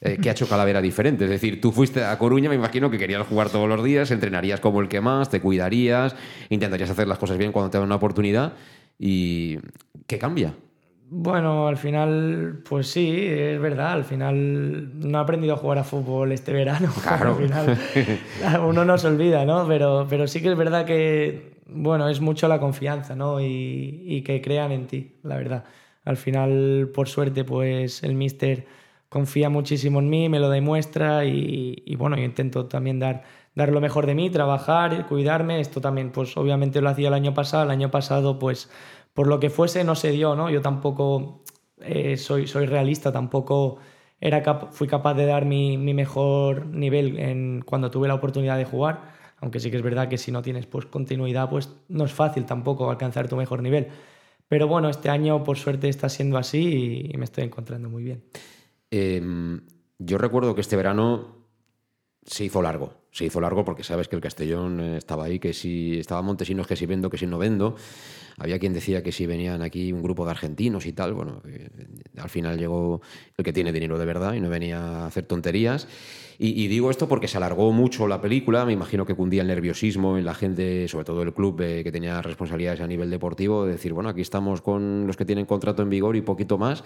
[0.03, 1.25] eh, que ha hecho Calavera diferente.
[1.25, 4.59] Es decir, tú fuiste a Coruña, me imagino que querías jugar todos los días, entrenarías
[4.59, 6.17] como el que más, te cuidarías,
[6.49, 8.55] intentarías hacer las cosas bien cuando te dan una oportunidad.
[8.99, 9.59] ¿Y
[10.07, 10.55] qué cambia?
[11.13, 13.93] Bueno, al final, pues sí, es verdad.
[13.93, 16.91] Al final no he aprendido a jugar a fútbol este verano.
[17.03, 17.37] Claro.
[17.37, 17.79] al final,
[18.67, 19.67] uno no se olvida, ¿no?
[19.69, 23.41] Pero, pero sí que es verdad que, bueno, es mucho la confianza, ¿no?
[23.41, 25.65] Y, y que crean en ti, la verdad.
[26.05, 28.67] Al final, por suerte, pues el míster
[29.11, 33.81] confía muchísimo en mí, me lo demuestra y, bueno, yo intento también dar, dar lo
[33.81, 35.61] mejor de mí, trabajar, cuidarme.
[35.61, 37.65] Esto también, pues obviamente lo hacía el año pasado.
[37.65, 38.71] El año pasado, pues
[39.13, 40.49] por lo que fuese, no se dio, ¿no?
[40.49, 41.43] Yo tampoco
[41.81, 43.79] eh, soy, soy realista, tampoco
[44.21, 49.19] era fui capaz de dar mi, mi mejor nivel cuando tuve la oportunidad de jugar.
[49.41, 52.45] Aunque sí que es verdad que si no tienes pues, continuidad, pues no es fácil
[52.45, 53.89] tampoco alcanzar tu mejor nivel.
[54.49, 58.23] Pero bueno, este año por suerte está siendo así y me estoy encontrando muy bien.
[58.91, 59.67] Em,
[59.99, 61.47] yo recuerdo que este verano
[62.25, 63.00] se hizo largo.
[63.13, 66.67] Se hizo largo porque sabes que el Castellón eh, estaba ahí, que si estaba Montesinos,
[66.67, 67.77] que si vendo, que si no vendo.
[68.39, 71.13] Había quien decía que si venían aquí un grupo de argentinos y tal.
[71.13, 71.69] Bueno, eh,
[72.17, 73.03] al final llegó
[73.37, 75.89] el que tiene dinero de verdad y no venía a hacer tonterías.
[76.43, 78.65] Y, digo esto porque se alargó mucho la película.
[78.65, 81.93] Me imagino que cundía el nerviosismo en la gente, sobre todo el club eh, que
[81.93, 85.83] tenía responsabilidades a nivel deportivo, de decir, bueno, aquí estamos con los que tienen contrato
[85.83, 86.83] en vigor y poquito más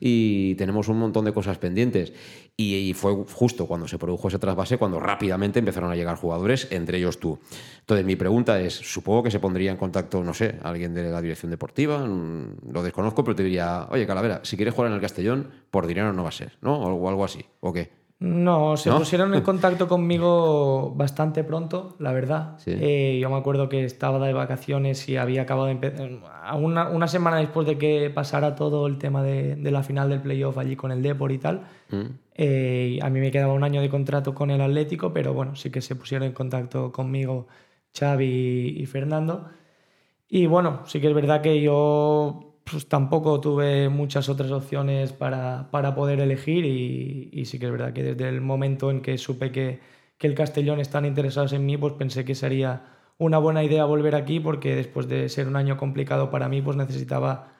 [0.00, 2.12] y tenemos un montón de cosas pendientes.
[2.56, 6.98] Y, fue justo cuando se produjo ese trasvase, cuando rápidamente empezaron a llegar jugadores, entre
[6.98, 7.38] ellos tú.
[7.80, 11.20] Entonces, mi pregunta es, supongo que se pondría en contacto, no sé, alguien de la
[11.20, 15.00] dirección deportiva, mm, lo desconozco, pero te diría, oye, Calavera, si quieres jugar en el
[15.00, 16.76] Castellón, por dinero no va a ser, ¿no?
[16.76, 18.05] O algo así, ¿o qué?
[18.18, 22.58] No, se pusieron en contacto conmigo bastante pronto, la verdad.
[22.64, 26.10] Eh, yo me acuerdo que estaba de vacaciones y había acabado de empezar.
[26.54, 30.22] Una, una, semana después de que pasara todo el tema de, de la final del
[30.22, 31.66] playoff allí con el Depor y tal.
[31.90, 32.04] Mm.
[32.38, 35.70] Eh, a mí me quedaba un año de contrato con el Atlético, pero bueno, sí
[35.70, 37.48] que se pusieron en contacto conmigo
[37.98, 39.50] Xavi y Fernando.
[40.28, 45.68] Y bueno, sí que es verdad que yo pues tampoco tuve muchas otras opciones para,
[45.70, 49.52] para poder elegir y, sí que es verdad que desde el momento en que supe
[49.52, 49.78] que,
[50.18, 52.86] que el Castellón están interesados en mí, pues pensé que sería
[53.18, 56.76] una buena idea volver aquí porque después de ser un año complicado para mí, pues
[56.76, 57.52] necesitaba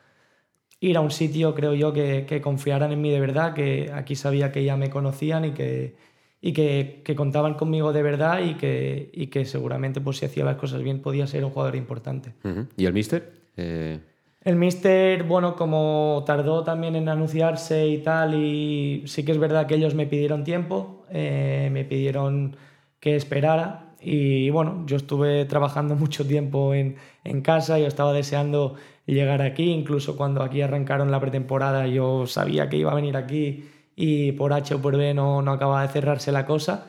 [0.80, 4.16] ir a un sitio, creo yo, que, que confiaran en mí de verdad, que aquí
[4.16, 5.94] sabía que ya me conocían y que,
[6.40, 10.44] y que, que contaban conmigo de verdad y que, y que seguramente pues si hacía
[10.44, 12.34] las cosas bien podía ser un jugador importante.
[12.76, 13.32] ¿Y el míster?
[13.56, 14.00] Eh,
[14.46, 19.66] el míster, bueno, como tardó también en anunciarse y tal, y sí que es verdad
[19.66, 22.56] que ellos me pidieron tiempo, eh, me pidieron
[23.00, 28.76] que esperara, y bueno, yo estuve trabajando mucho tiempo en, en casa, yo estaba deseando
[29.04, 33.68] llegar aquí, incluso cuando aquí arrancaron la pretemporada yo sabía que iba a venir aquí
[33.96, 36.86] y por H o por B no, no acababa de cerrarse la cosa,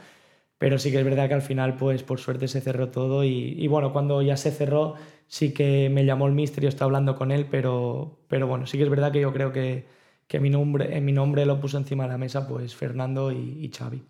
[0.60, 3.68] pero sí que es verdad que al final pues por suerte se cerró todo y
[3.68, 4.96] bueno, cuando ya se cerró
[5.28, 8.78] sí que me llamó el mister y estaba hablando con él, pero, pero bueno, sí
[8.78, 9.86] que es verdad que yo creo que,
[10.28, 13.58] que mi nombre, en mi nombre lo puso encima de la mesa pues Fernando y,
[13.62, 14.02] y Xavi.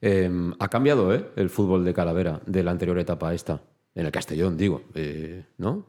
[0.00, 1.26] Em, ha cambiado ¿eh?
[1.36, 3.62] el fútbol de Calavera de la anterior etapa a esta,
[3.94, 5.86] en el Castellón, digo, eh, ¿no?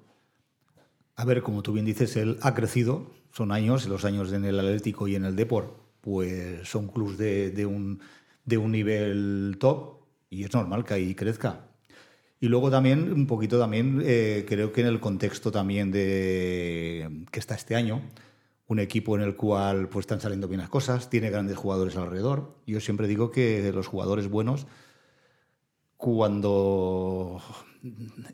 [1.15, 4.59] A ver, como tú bien dices, él ha crecido, son años, los años en el
[4.59, 8.01] Atlético y en el Deport, pues son clubes de, de, un,
[8.43, 11.70] de un nivel top y es normal que ahí crezca.
[12.41, 17.39] Y luego también, un poquito también, eh, creo que en el contexto también de que
[17.39, 18.01] está este año,
[18.65, 22.57] un equipo en el cual pues están saliendo bien las cosas, tiene grandes jugadores alrededor.
[22.65, 24.65] Yo siempre digo que los jugadores buenos,
[25.97, 27.39] cuando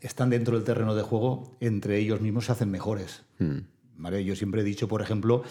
[0.00, 3.26] están dentro del terreno de juego, entre ellos mismos se hacen mejores.
[3.38, 3.58] Hmm.
[3.96, 4.24] ¿Vale?
[4.24, 5.42] Yo siempre he dicho, por ejemplo,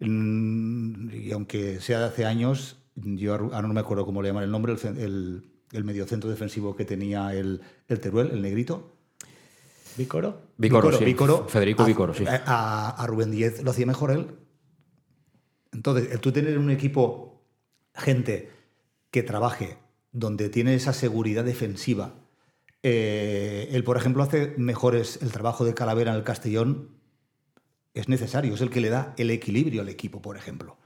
[0.00, 4.44] mm, y aunque sea de hace años, yo ahora no me acuerdo cómo le llaman
[4.44, 8.96] el nombre, el, el, el mediocentro defensivo que tenía el, el Teruel, el negrito.
[9.96, 10.42] ¿Vícoro?
[10.56, 11.16] Vícoro, sí.
[11.48, 12.24] Federico Vícoro, sí.
[12.26, 14.28] A, a, Rubén Díez lo hacía mejor él.
[15.72, 17.42] Entonces, el tú tener un equipo,
[17.94, 18.50] gente
[19.10, 19.78] que trabaje,
[20.12, 22.14] donde tiene esa seguridad defensiva,
[22.82, 26.90] eh, él, por ejemplo, hace mejores el trabajo de Calavera en el Castellón,
[27.94, 30.78] es necesario, es el que le da el equilibrio al equipo, por ejemplo.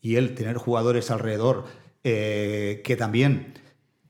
[0.00, 1.64] Y él, tener jugadores alrededor
[2.04, 3.54] eh, que también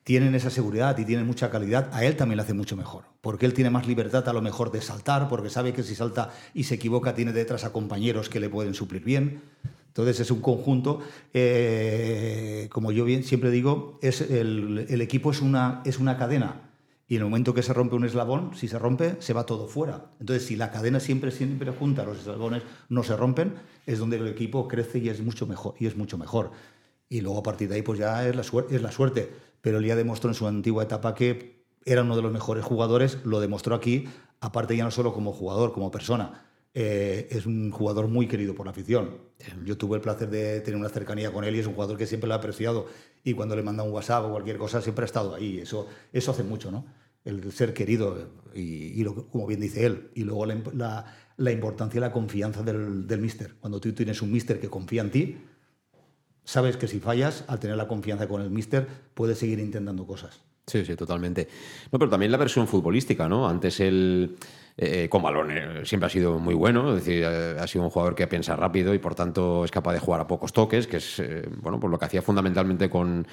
[0.05, 3.05] tienen esa seguridad y tienen mucha calidad, a él también le hace mucho mejor.
[3.21, 6.31] Porque él tiene más libertad a lo mejor de saltar, porque sabe que si salta
[6.55, 9.43] y se equivoca tiene detrás a compañeros que le pueden suplir bien.
[9.89, 11.01] Entonces es un conjunto,
[11.35, 16.63] eh, como yo siempre digo, es el, el, equipo es una, es una cadena.
[17.07, 19.69] Y en el momento que se rompe un eslabón, si se rompe, se va todo
[19.69, 20.07] fuera.
[20.19, 23.53] Entonces, si la cadena siempre, siempre junta, los eslabones no se rompen,
[23.85, 25.75] es donde el equipo crece y es mucho mejor.
[25.79, 26.53] Y es mucho mejor.
[27.13, 29.31] Y luego a partir de ahí, pues ya es la, suerte, es la suerte
[29.63, 33.19] pero él ya demostró en su antigua etapa que era uno de los mejores jugadores,
[33.25, 34.09] lo demostró aquí,
[34.41, 36.49] aparte ya no solo como jugador, como persona.
[36.75, 39.19] Eh, es un jugador muy querido por la afición.
[39.65, 42.07] Yo tuve el placer de tener una cercanía con él y es un jugador que
[42.07, 42.87] siempre lo ha apreciado.
[43.25, 45.59] Y cuando le manda un WhatsApp o cualquier cosa, siempre ha estado ahí.
[45.59, 46.87] Eso, eso hace mucho, ¿no?
[47.25, 50.11] El ser querido y, y lo, como bien dice él.
[50.15, 53.57] Y luego la, la, la importancia y la confianza del, del mister.
[53.61, 55.39] Cuando tú tienes un mister que confía en ti,
[56.45, 60.41] sabes que si fallas, al tener la confianza con el míster, puedes seguir intentando cosas.
[60.67, 61.49] Sí, sí, totalmente.
[61.91, 63.49] No, pero también la versión futbolística, ¿no?
[63.49, 64.37] Antes él,
[64.77, 67.91] eh, con balón, eh, siempre ha sido muy bueno, es decir, eh, ha sido un
[67.91, 70.99] jugador que piensa rápido y por tanto es capaz de jugar a pocos toques, que
[70.99, 73.27] es, eh, bueno, pues lo que hacía fundamentalmente con,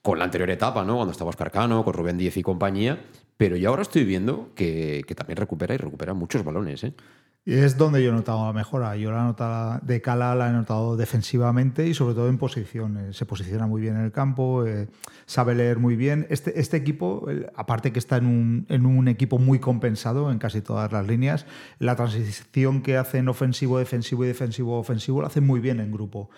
[0.00, 0.96] con la anterior etapa, ¿no?
[0.96, 3.04] Cuando estaba Oscar Cano, con Rubén Díez y compañía.
[3.36, 6.94] Pero yo ahora estoy viendo que, que también recupera y recupera muchos balones, ¿eh?
[7.44, 8.96] Es donde yo he notado la mejora.
[8.96, 13.12] Yo la nota de Cala la he notado defensivamente y sobre todo en posición.
[13.12, 14.88] Se posiciona muy bien en el campo, eh,
[15.26, 16.24] sabe leer muy bien.
[16.30, 17.26] Este, este equipo,
[17.56, 21.44] aparte que está en un, en un, equipo muy compensado en casi todas las líneas,
[21.80, 25.90] la transición que hace en ofensivo, defensivo y defensivo, ofensivo, lo hace muy bien en
[25.90, 26.30] grupo.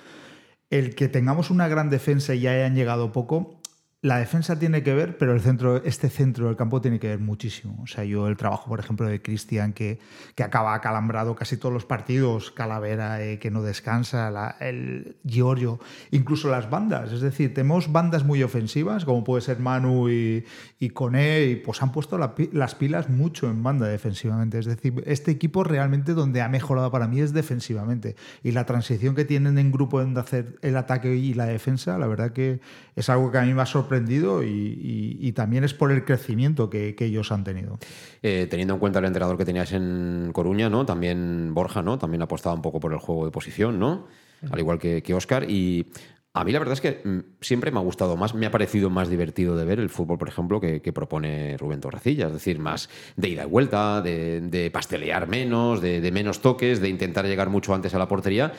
[0.70, 3.60] El que tengamos una gran defensa y ya hayan llegado poco,
[4.04, 7.20] la defensa tiene que ver, pero el centro, este centro del campo tiene que ver
[7.20, 7.78] muchísimo.
[7.82, 9.98] O sea, yo el trabajo, por ejemplo, de Cristian, que,
[10.34, 15.80] que acaba acalambrado casi todos los partidos, Calavera, eh, que no descansa, la, el Giorgio,
[16.10, 17.12] incluso las bandas.
[17.12, 20.44] Es decir, tenemos bandas muy ofensivas, como puede ser Manu y,
[20.78, 24.58] y Cone, y pues han puesto la, las pilas mucho en banda defensivamente.
[24.58, 28.16] Es decir, este equipo realmente donde ha mejorado para mí es defensivamente.
[28.42, 32.06] Y la transición que tienen en grupo de hacer el ataque y la defensa, la
[32.06, 32.60] verdad que
[32.96, 33.93] es algo que a mí me ha sorprendido
[34.42, 37.78] y, y, y, también es por el crecimiento que, que ellos han tenido.
[38.22, 40.86] Eh, teniendo en cuenta el entrenador que tenías en Coruña, ¿no?
[40.86, 41.98] También Borja, ¿no?
[41.98, 44.06] También apostaba un poco por el juego de posición, ¿no?
[44.50, 45.50] Al igual que, que Oscar.
[45.50, 45.86] Y
[46.34, 48.90] a mí la verdad es que mm, siempre me ha gustado más, me ha parecido
[48.90, 52.26] más divertido de ver el fútbol, por ejemplo, que, que propone Rubén Torrecilla.
[52.26, 56.80] Es decir, más de ida y vuelta, de, de pastelear menos, de, de menos toques,
[56.80, 58.52] de intentar llegar mucho antes a la portería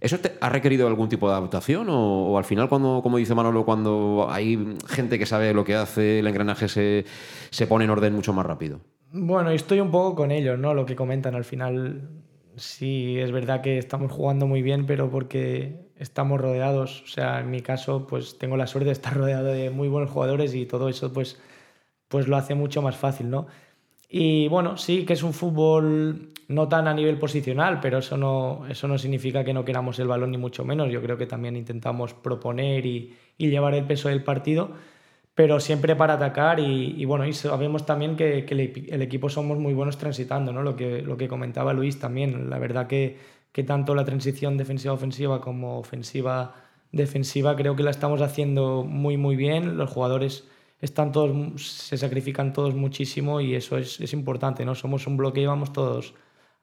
[0.00, 4.28] ¿Eso ha requerido algún tipo de adaptación o, al final, cuando, como dice Manolo, cuando
[4.30, 7.04] hay gente que sabe lo que hace, el engranaje se,
[7.50, 8.80] se pone en orden mucho más rápido?
[9.12, 10.72] Bueno, estoy un poco con ellos, ¿no?
[10.72, 12.08] Lo que comentan al final.
[12.56, 17.02] Sí, es verdad que estamos jugando muy bien, pero porque estamos rodeados.
[17.02, 20.10] O sea, en mi caso, pues tengo la suerte de estar rodeado de muy buenos
[20.10, 21.38] jugadores y todo eso, pues,
[22.08, 23.48] pues lo hace mucho más fácil, ¿no?
[24.08, 28.66] Y bueno, sí que es un fútbol no tan a nivel posicional, pero eso no,
[28.68, 30.90] eso no significa que no queramos el balón ni mucho menos.
[30.90, 34.72] Yo creo que también intentamos proponer y, llevar el peso del partido,
[35.32, 39.96] pero siempre para atacar y, bueno, y sabemos también que, el, equipo somos muy buenos
[39.96, 40.62] transitando, ¿no?
[40.62, 42.50] Lo que, lo que comentaba Luis también.
[42.50, 43.16] La verdad que,
[43.52, 49.76] que tanto la transición defensiva-ofensiva como ofensiva-defensiva creo que la estamos haciendo muy, muy bien.
[49.76, 50.48] Los jugadores
[50.80, 54.74] están todos, se sacrifican todos muchísimo y eso es, es importante, ¿no?
[54.74, 56.14] Somos un bloque y vamos todos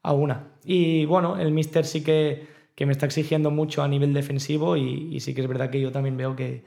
[0.02, 0.52] a una.
[0.64, 5.14] Y bueno, el Mister sí que, que me está exigiendo mucho a nivel defensivo y,
[5.14, 6.64] y, sí que es verdad que yo también veo que,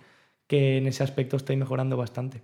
[0.48, 2.42] que en ese aspecto estoy mejorando bastante.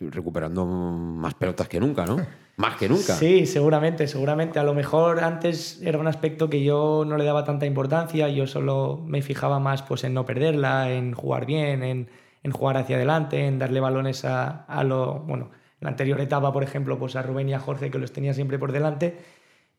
[0.00, 2.16] Recuperando más pelotas que nunca, ¿no?
[2.58, 3.14] Más que nunca.
[3.14, 4.58] Sí, seguramente, seguramente.
[4.58, 8.48] A lo mejor antes era un aspecto que yo no le daba tanta importancia, yo
[8.48, 12.08] solo me fijaba más pues, en no perderla, en jugar bien, en
[12.42, 16.52] en jugar hacia adelante, en darle balones a, a lo, bueno, en la anterior etapa,
[16.52, 19.16] por ejemplo, pues a Rubén y a Jorge, que los tenía siempre por delante.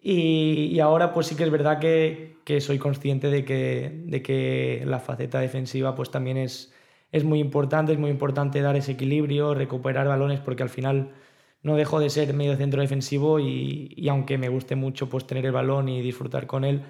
[0.02, 4.22] Y, y ahora pues sí que es verdad que, que, soy consciente de que, de
[4.22, 6.74] que la faceta defensiva pues también es,
[7.12, 11.12] es muy importante, es muy importante dar ese equilibrio, recuperar balones, porque al final
[11.64, 15.46] no dejo de ser medio centro defensivo y, y, aunque me guste mucho pues tener
[15.46, 16.82] el balón y disfrutar con él,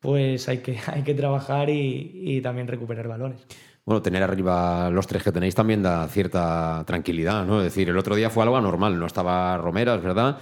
[0.00, 3.46] pues hay que, hay que trabajar y, y también recuperar balones.
[3.84, 7.60] Bueno, tener arriba los tres que tenéis también da cierta tranquilidad, ¿no?
[7.60, 10.38] Es decir, el otro día fue algo anormal, no estaba Romera, es verdad,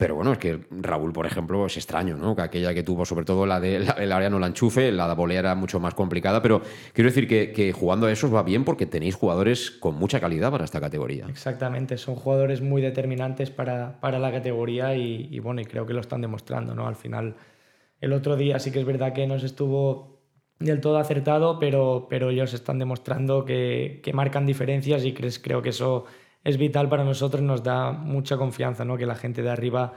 [0.00, 2.34] pero bueno, es que Raúl, por ejemplo, es extraño, ¿no?
[2.34, 5.14] Que aquella que tuvo, sobre todo la de el área no la enchufe, la de
[5.14, 6.62] volea era mucho más complicada, pero
[6.94, 10.64] quiero decir que, jugando a esos va bien porque tenéis jugadores con mucha calidad para
[10.64, 11.26] esta categoría.
[11.28, 15.92] Exactamente, son jugadores muy determinantes para, para la categoría y, y, bueno, y creo que
[15.92, 16.88] lo están demostrando, ¿no?
[16.88, 17.36] Al final,
[18.00, 20.22] el otro día sí que es verdad que nos estuvo
[20.60, 25.68] del todo acertado, pero, pero ellos están demostrando que, que marcan diferencias y creo que
[25.68, 26.06] eso
[26.44, 28.96] es vital para nosotros, nos da mucha confianza, ¿no?
[28.96, 29.94] que la gente de arriba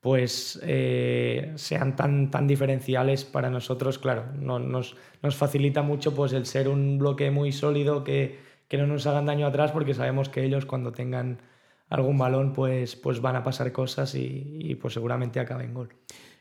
[0.00, 6.32] pues eh, sean tan, tan diferenciales para nosotros, claro, no, nos, nos facilita mucho pues
[6.32, 10.28] el ser un bloque muy sólido que, que no nos hagan daño atrás porque sabemos
[10.28, 11.40] que ellos cuando tengan
[11.88, 15.88] algún balón pues, pues van a pasar cosas y, y pues seguramente acaben gol.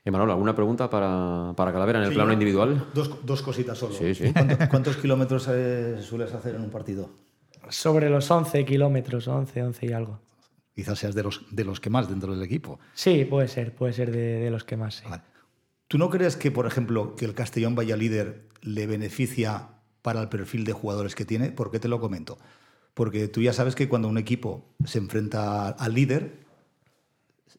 [0.06, 2.90] Emanuel, ¿alguna pregunta para, para Calavera en el plano individual?
[2.94, 3.96] Dos, dos, cositas solo.
[3.96, 4.32] Sí, sí.
[4.70, 7.10] ¿Cuántos, kilómetros eh, sueles hacer en un partido?
[7.70, 10.20] Sobre los 11 kilómetros, 11, 11 y algo.
[10.74, 12.80] Quizás seas de los, de los que más dentro del equipo.
[12.94, 14.96] Sí, puede ser, puede ser de, de los que más.
[14.96, 15.06] Sí.
[15.88, 19.70] ¿Tú no crees que, por ejemplo, que el Castellón vaya líder le beneficia
[20.02, 21.52] para el perfil de jugadores que tiene?
[21.52, 22.38] ¿Por qué te lo comento?
[22.94, 26.46] Porque tú ya sabes que cuando un equipo se enfrenta al líder,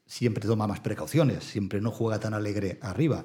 [0.07, 3.25] siempre toma más precauciones, siempre no juega tan alegre arriba.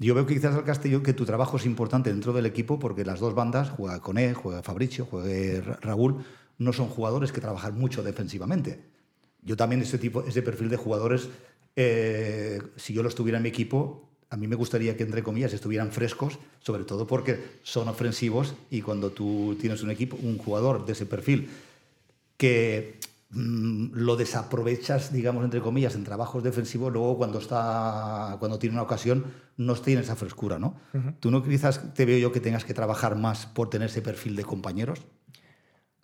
[0.00, 3.04] Yo veo que quizás al Castellón que tu trabajo es importante dentro del equipo porque
[3.04, 6.24] las dos bandas, juega con él, juega Fabricio, juega Raúl,
[6.56, 8.80] no son jugadores que trabajan mucho defensivamente.
[9.42, 11.28] Yo también ese tipo, ese perfil de jugadores,
[11.76, 15.52] eh, si yo los tuviera en mi equipo, a mí me gustaría que entre comillas
[15.52, 20.86] estuvieran frescos, sobre todo porque son ofensivos y cuando tú tienes un equipo, un jugador
[20.86, 21.50] de ese perfil
[22.38, 22.98] que
[23.32, 29.24] lo desaprovechas, digamos, entre comillas, en trabajos defensivos, luego cuando, está, cuando tiene una ocasión
[29.56, 30.74] no tiene esa frescura, ¿no?
[31.20, 34.34] ¿Tú no quizás te veo yo que tengas que trabajar más por tener ese perfil
[34.34, 35.06] de compañeros?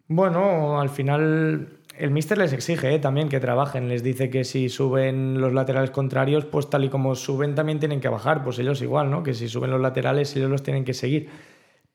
[0.09, 2.99] Bueno, al final el míster les exige ¿eh?
[3.01, 7.17] también que trabajen, les dice que si suben los laterales contrarios, pues tal y como
[7.17, 9.23] suben también tienen que bajar, pues ellos igual, ¿no?
[9.23, 11.29] Que si suben los laterales ellos los tienen que seguir.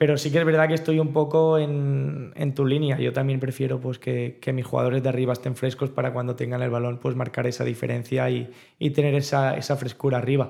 [0.01, 2.97] Pero sí que es verdad que estoy un poco en, en tu línea.
[2.97, 6.63] Yo también prefiero pues, que, que, mis jugadores de arriba estén frescos para cuando tengan
[6.63, 10.49] el balón pues, marcar esa diferencia y, y tener esa, esa, frescura arriba.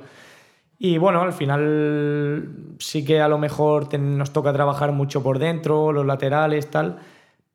[0.79, 2.47] Y bueno, al final
[2.79, 6.99] sí que a lo mejor nos toca trabajar mucho por dentro, los laterales, tal.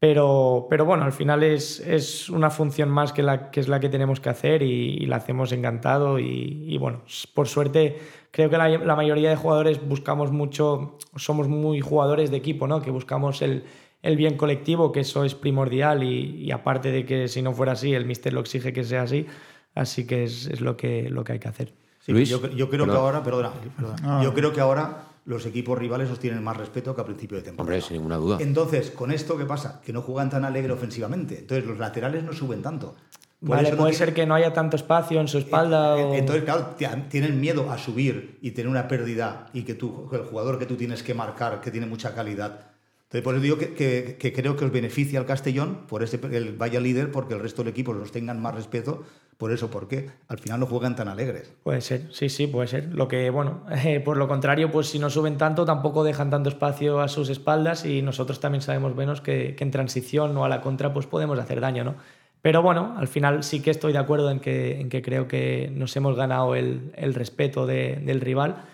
[0.08, 3.80] Pero, pero bueno, al final es, es una función más que, la, que es la
[3.80, 6.20] que tenemos que hacer y, y la hacemos encantado.
[6.20, 7.02] Y, y, bueno,
[7.34, 7.98] por suerte
[8.30, 12.82] creo que la, la, mayoría de jugadores buscamos mucho, somos muy jugadores de equipo, ¿no?
[12.82, 13.64] Que buscamos el,
[14.00, 17.72] el bien colectivo, que eso es primordial y, y, aparte de que si no fuera
[17.72, 19.26] así, el míster lo exige que sea así,
[19.74, 21.74] así que es, es lo, que, lo que hay que hacer.
[21.98, 22.90] Sí, Luis, yo, yo creo perdón.
[22.90, 24.20] que ahora, perdona, perdona ah.
[24.22, 27.42] yo creo que ahora los equipos rivales os tienen más respeto que a principio de
[27.42, 27.76] temporada.
[27.76, 28.38] Hombre, sin ninguna duda.
[28.40, 29.80] Entonces, con esto, ¿qué pasa?
[29.84, 31.40] Que no juegan tan alegre ofensivamente.
[31.40, 32.94] Entonces, los laterales no suben tanto.
[33.40, 35.98] vale, puede ser que no haya tanto espacio en su espalda.
[36.16, 36.76] Entonces, claro,
[37.10, 40.76] tienen miedo a subir y tener una pérdida y que tú, el jugador que tú
[40.76, 42.70] tienes que marcar, que tiene mucha calidad.
[43.02, 46.56] Entonces, por eso digo que, que, creo que os beneficia al Castellón por ese, el
[46.56, 49.04] vaya líder, porque el resto del equipo los tengan más respeto
[49.38, 51.52] por eso, porque al final no juegan tan alegres.
[51.62, 52.94] Puede ser, sí, sí, puede ser.
[52.94, 53.64] Lo que, bueno,
[54.04, 57.84] por lo contrario, pues si no suben tanto, tampoco dejan tanto espacio a sus espaldas
[57.84, 61.60] y nosotros también sabemos menos que, en transición o a la contra, pues podemos hacer
[61.60, 61.96] daño, ¿no?
[62.40, 66.16] Pero bueno, al final sí que estoy de acuerdo en que, creo que nos hemos
[66.16, 68.64] ganado el, respeto de, del rival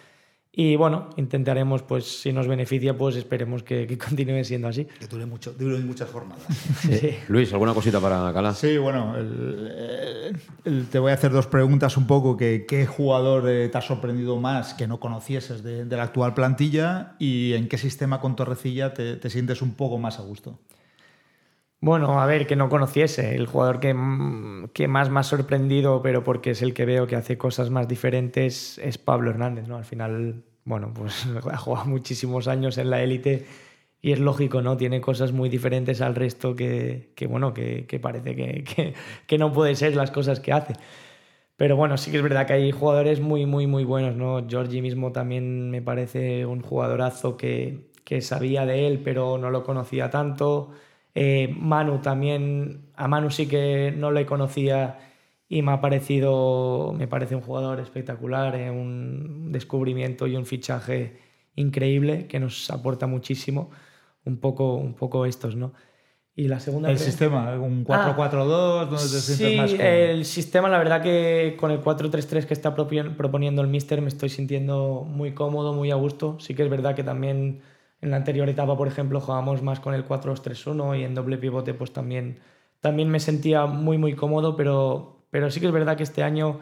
[0.55, 4.84] y bueno, intentaremos, pues si nos beneficia, pues esperemos que, que continúe siendo así.
[4.84, 6.42] Que dure, mucho, dure muchas jornadas.
[6.80, 7.16] sí.
[7.28, 8.53] Luis, ¿alguna cosita para Cala?
[8.53, 9.14] Sí, bueno,
[10.90, 12.36] te voy a hacer dos preguntas un poco.
[12.36, 16.34] Que, ¿Qué jugador eh, te ha sorprendido más que no conocieses de, de, la actual
[16.34, 17.16] plantilla?
[17.18, 20.59] ¿Y en qué sistema con Torrecilla te, te sientes un poco más a gusto?
[21.82, 23.34] Bueno, a ver, que no conociese.
[23.34, 23.88] El jugador que,
[24.72, 27.88] que, más me ha sorprendido, pero porque es el que veo que hace cosas más
[27.88, 29.76] diferentes, es Pablo Hernández, ¿no?
[29.78, 33.46] Al final, bueno, pues ha jugado muchísimos años en la élite
[34.00, 34.76] y es lógico, ¿no?
[34.76, 38.94] Tiene cosas muy diferentes al resto que, que bueno, que, que parece que,
[39.26, 40.74] que, no puede ser las cosas que hace.
[41.56, 44.46] Pero bueno, sí que es verdad que hay jugadores muy, muy, muy buenos, ¿no?
[44.48, 49.64] Georgie mismo también me parece un jugadorazo que, que sabía de él, pero no lo
[49.64, 50.72] conocía tanto.
[51.14, 54.98] Eh, Manu también, a Manu sí que no le conocía
[55.48, 61.18] y me ha parecido, me parece un jugador espectacular, eh, un descubrimiento y un fichaje
[61.54, 63.70] increíble que nos aporta muchísimo,
[64.24, 65.74] un poco, un poco estos, ¿no?
[66.34, 66.90] Y la segunda...
[66.90, 71.82] El sistema, un 4-4-2, donde te sí, más el sistema, la verdad que con el
[71.82, 76.38] 4-3-3 que está proponiendo el Mister me estoy sintiendo muy cómodo, muy a gusto.
[76.40, 77.60] Sí que es verdad que también
[78.03, 81.72] en la anterior etapa, por ejemplo, jugábamos más con el 4-2-3-1 y en doble pivote
[81.72, 82.40] pues también,
[82.80, 86.61] también me sentía muy muy cómodo, pero, pero sí que es verdad que este año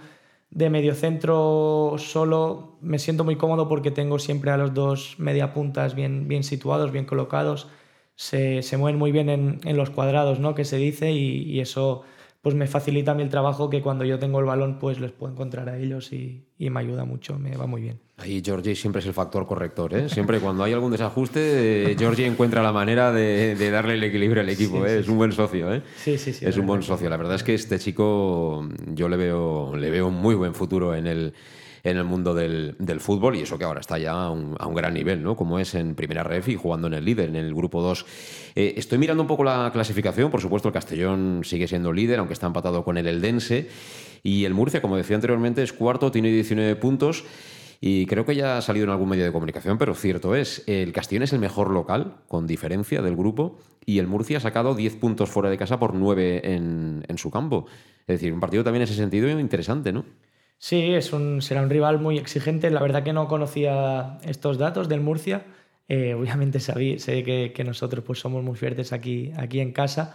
[0.50, 5.94] de mediocentro solo me siento muy cómodo porque tengo siempre a los dos media puntas
[5.94, 7.68] bien, bien situados, bien colocados,
[8.16, 10.54] se, se mueven muy bien en, en, los cuadrados, ¿no?
[10.54, 12.02] que se dice, y, y eso
[12.42, 15.12] pues me facilita a mí el trabajo que cuando yo tengo el balón pues les
[15.12, 18.00] puedo encontrar a ellos y, y me ayuda mucho, me va muy bien.
[18.20, 20.08] Ahí Georgie siempre es el factor corrector, ¿eh?
[20.10, 24.42] Siempre cuando hay algún desajuste, eh, Georgie encuentra la manera de, de, darle el equilibrio
[24.42, 24.98] al equipo, ¿eh?
[24.98, 25.82] Es un buen socio, ¿eh?
[25.96, 26.44] Sí, sí, sí.
[26.44, 27.08] Es un buen socio.
[27.08, 30.94] La verdad es que este chico yo le veo, le veo un muy buen futuro
[30.94, 31.32] en el
[31.82, 34.66] en el mundo del, del, fútbol y eso que ahora está ya a un, a
[34.66, 35.36] un, gran nivel, ¿no?
[35.36, 38.04] Como es en primera ref y jugando en el líder, en el grupo 2.
[38.54, 42.34] Eh, estoy mirando un poco la clasificación, por supuesto el Castellón sigue siendo líder, aunque
[42.34, 43.68] está empatado con el Eldense
[44.22, 47.24] y el Murcia, como decía anteriormente, es cuarto, tiene 19 puntos.
[47.80, 50.92] Y creo que ya ha salido en algún medio de comunicación, pero cierto es, el
[50.92, 54.96] Castellón es el mejor local, con diferencia del grupo, y el Murcia ha sacado 10
[54.96, 57.66] puntos fuera de casa por 9 en, en su campo.
[58.00, 60.04] Es decir, un partido también en ese sentido interesante, ¿no?
[60.58, 62.70] Sí, es un, será un rival muy exigente.
[62.70, 65.46] La verdad que no conocía estos datos del Murcia.
[65.88, 70.14] Eh, obviamente sabí, sé que, nosotros pues somos muy fuertes aquí, aquí en casa.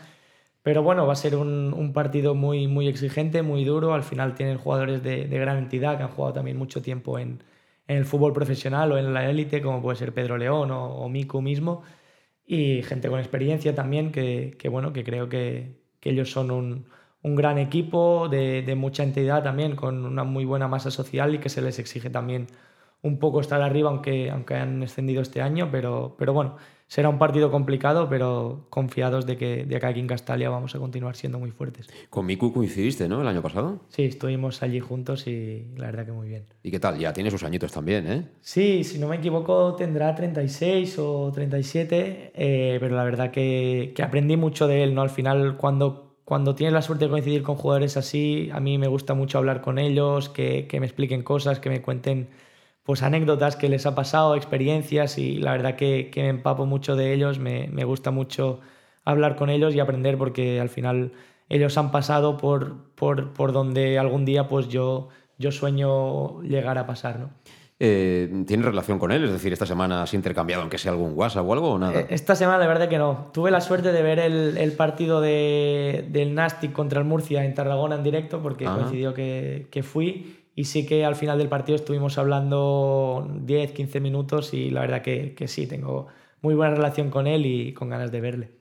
[0.62, 3.96] Pero bueno, va a ser un, un, partido muy, muy exigente, muy duro.
[3.96, 7.40] Al final tienen jugadores de, de gran entidad que han jugado también mucho tiempo en,
[7.88, 11.10] en, el fútbol profesional o en la élite, como puede ser Pedro León o, o
[11.10, 11.84] Miku mismo.
[12.46, 16.88] Y gente con experiencia también, que, que bueno, que creo que, que ellos son un,
[17.24, 21.40] un gran equipo de, de, mucha entidad también, con una muy buena masa social y
[21.40, 22.48] que se les exige también
[23.02, 26.58] un poco estar arriba, aunque, aunque han descendido este año, pero, pero bueno,
[26.88, 30.80] será un partido complicado, pero confiados de que, de que aquí en Castalia vamos a
[30.80, 31.88] continuar siendo muy fuertes.
[32.10, 33.22] Con Miku coincidiste, ¿no?
[33.22, 33.82] El año pasado.
[33.90, 36.46] Sí, estuvimos allí juntos y la verdad que muy bien.
[36.64, 36.98] ¿Y qué tal?
[37.00, 38.28] Ya tiene sus añitos también, ¿eh?
[38.42, 44.04] Sí, si no me equivoco tendrá 36 o 37, eh, pero la verdad que, que
[44.04, 45.02] aprendí mucho de él, ¿no?
[45.02, 48.88] Al final, cuando cuando tienes la suerte de coincidir con jugadores así, a mí me
[48.88, 52.30] gusta mucho hablar con ellos, que, que, me expliquen cosas, que me cuenten
[52.86, 56.96] pues anécdotas que les ha pasado, experiencias y la verdad que, que me empapo mucho
[56.96, 58.60] de ellos, me, me, gusta mucho
[59.04, 61.12] hablar con ellos y aprender porque al final
[61.50, 65.10] ellos han pasado por, por, por donde algún día pues yo,
[65.40, 67.20] yo sueño llegar a pasar.
[67.20, 67.30] ¿no?
[67.80, 69.24] eh, ¿tiene relación con él?
[69.26, 72.02] Es decir, ¿esta semana has intercambiado aunque sea algún WhatsApp o algo o nada?
[72.02, 73.30] Eh, esta semana de verdad que no.
[73.34, 77.54] Tuve la suerte de ver el, el partido de, del Nastic contra el Murcia en
[77.54, 78.76] Tarragona en directo porque Ajá.
[78.76, 84.00] coincidió que, que fui y sí que al final del partido estuvimos hablando 10, 15
[84.00, 86.08] minutos y la verdad que, que sí, tengo
[86.42, 88.52] muy buena relación con él y con ganas de verle.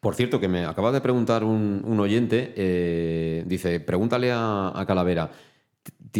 [0.00, 4.86] Por cierto, que me acaba de preguntar un, un oyente, eh, dice, pregúntale a, a
[4.86, 5.30] Calavera,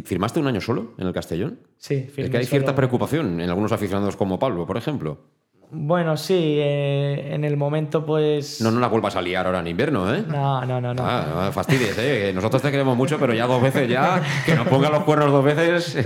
[0.05, 1.61] ¿Firmaste un año solo en el Castellón?
[1.79, 5.19] Sí, firmé Es que hay cierta preocupación en algunos aficionados como Pablo, por ejemplo.
[5.71, 8.61] Bueno, sí, eh, en el momento pues...
[8.61, 10.23] No, no la vuelvas a liar ahora en invierno, ¿eh?
[10.27, 10.95] No, no, no.
[10.95, 11.03] no.
[11.05, 12.33] Ah, no fastidies, ¿eh?
[12.35, 15.45] Nosotros te queremos mucho, pero ya dos veces ya, que nos ponga los cuernos dos
[15.45, 15.97] veces.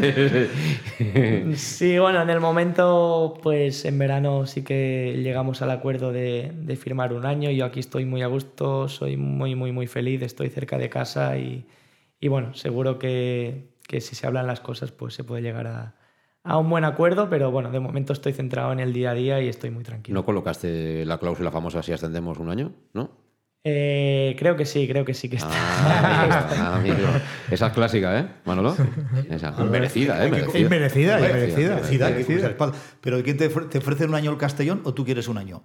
[1.60, 6.76] sí, bueno, en el momento pues en verano sí que llegamos al acuerdo de, de,
[6.76, 7.50] firmar un año.
[7.50, 11.36] Yo aquí estoy muy a gusto, soy muy, muy, muy feliz, estoy cerca de casa
[11.36, 11.66] y,
[12.18, 15.99] y bueno, seguro que, que si se hablan las cosas pues se puede llegar a
[16.42, 19.40] a un buen acuerdo, pero bueno, de momento estoy centrado en el día a día
[19.40, 20.14] y estoy muy tranquilo.
[20.14, 22.72] ¿No colocaste la cláusula famosa si ascendemos un año?
[22.94, 23.10] ¿No?
[23.62, 25.50] Eh, creo que sí, creo que sí que está.
[25.52, 26.96] Ah, amigo,
[27.50, 28.74] Esa es clásica, ¿eh, Manolo?
[29.28, 29.50] Esa.
[29.64, 30.30] Merecida, ¿eh?
[30.30, 31.18] Merecida.
[31.18, 32.56] Merecida, merecida.
[33.02, 35.62] Pero ¿quién te, ofrece un año el Castellón o tú quieres un año?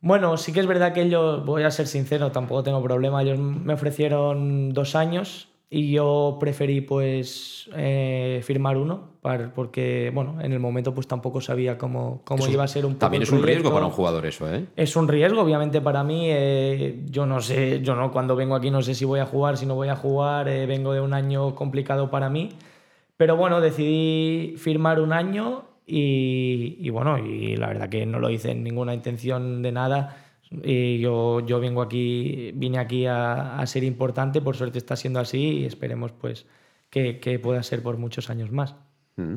[0.00, 3.22] Bueno, sí que es verdad que ellos, voy a ser sincero, tampoco tengo problema.
[3.22, 10.40] Ellos me ofrecieron dos años y yo preferí pues eh, firmar uno para, porque bueno
[10.40, 13.40] en el momento pues tampoco sabía cómo, cómo iba a ser un también es un
[13.40, 17.40] riesgo para un jugador eso eh es un riesgo obviamente para mí eh, yo no
[17.40, 19.88] sé yo no cuando vengo aquí no sé si voy a jugar si no voy
[19.88, 22.50] a jugar eh, vengo de un año complicado para mí.
[23.16, 28.30] Pero bueno decidí firmar un año y, y bueno y la verdad que no lo
[28.30, 33.84] hice en ninguna intención de nada y yo, yo vengo aquí, vine aquí a, ser
[33.84, 36.46] importante, por suerte está siendo así y esperemos pues
[36.90, 38.74] que, que pueda ser por muchos años más.
[39.16, 39.36] Mm.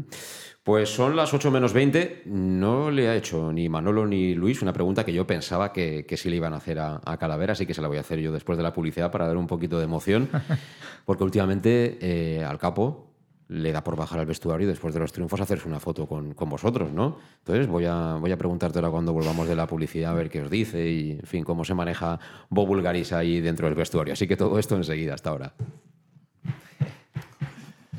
[0.63, 2.23] Pues son las 8 menos 20.
[2.25, 6.15] No le ha hecho ni Manolo ni Luis una pregunta que yo pensaba que, que
[6.15, 8.19] sí le iban a hacer a, a, Calavera, así que se la voy a hacer
[8.19, 10.29] yo después de la publicidad para dar un poquito de emoción,
[11.05, 13.12] porque últimamente eh, al capo
[13.47, 16.33] le da por bajar al vestuario y después de los triunfos hacerse una foto con,
[16.33, 17.17] con, vosotros, ¿no?
[17.39, 20.89] Entonces voy a, voy a cuando volvamos de la publicidad a ver qué os dice
[20.89, 22.19] y, en fin, cómo se maneja
[22.49, 24.13] Bob Bulgaris ahí dentro del vestuario.
[24.13, 25.53] Así que todo esto enseguida, hasta ahora.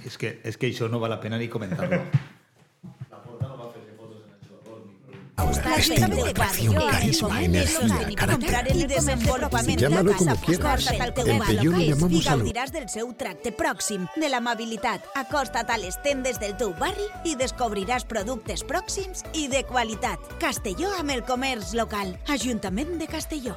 [0.05, 2.03] Es que, es que eso no vale la pena ni comentarlo.
[5.79, 9.77] Estilo, atracción, carisma, energía, carácter.
[9.77, 10.91] Llámalo como quieras.
[10.91, 12.45] En Peugeot lo llamamos salud.
[12.45, 15.05] Gaudiràs del seu tracte pròxim, de l'amabilitat.
[15.15, 20.21] Acosta't a les tendes del teu barri i descobriràs productes pròxims i de qualitat.
[20.39, 22.17] Castelló amb el comerç local.
[22.29, 23.57] Ajuntament de Castelló.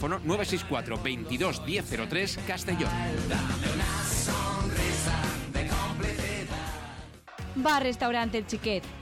[0.01, 2.89] Teléfono 964 22 1003 Castellón.
[7.55, 9.00] Bar Restaurante El Chiquet.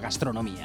[0.00, 0.64] gastronomía.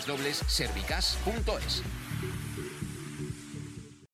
[0.07, 1.83] www.servicas.es.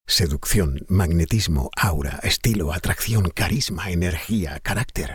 [0.09, 5.13] Seducción, magnetismo, aura, estilo, atracción, carisma, energía, carácter.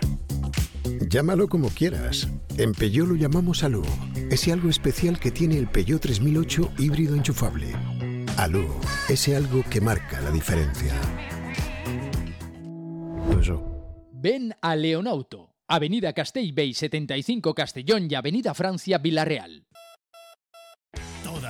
[1.09, 2.29] Llámalo como quieras.
[2.59, 3.85] En Peugeot lo llamamos Alu.
[4.31, 7.75] Ese algo especial que tiene el Peugeot 3008 híbrido enchufable.
[8.37, 8.69] Alu,
[9.09, 10.95] ese algo que marca la diferencia.
[14.13, 19.65] Ven a Leonauto, Avenida Castell Bay 75 Castellón y Avenida Francia Villarreal.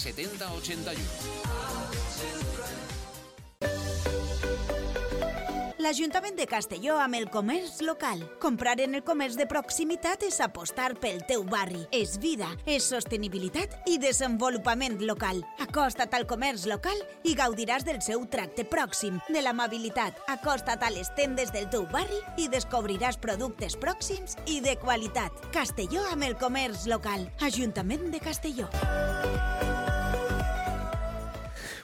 [0.00, 1.50] 7081.
[5.80, 8.20] L'Ajuntament de Castelló amb el comerç local.
[8.38, 11.80] Comprar en el comerç de proximitat és apostar pel teu barri.
[11.96, 15.40] És vida, és sostenibilitat i desenvolupament local.
[15.64, 20.20] Acosta't al comerç local i gaudiràs del seu tracte pròxim, de l'amabilitat.
[20.28, 25.32] Acosta't a les tendes del teu barri i descobriràs productes pròxims i de qualitat.
[25.56, 27.30] Castelló amb el comerç local.
[27.40, 28.68] Ajuntament de Castelló.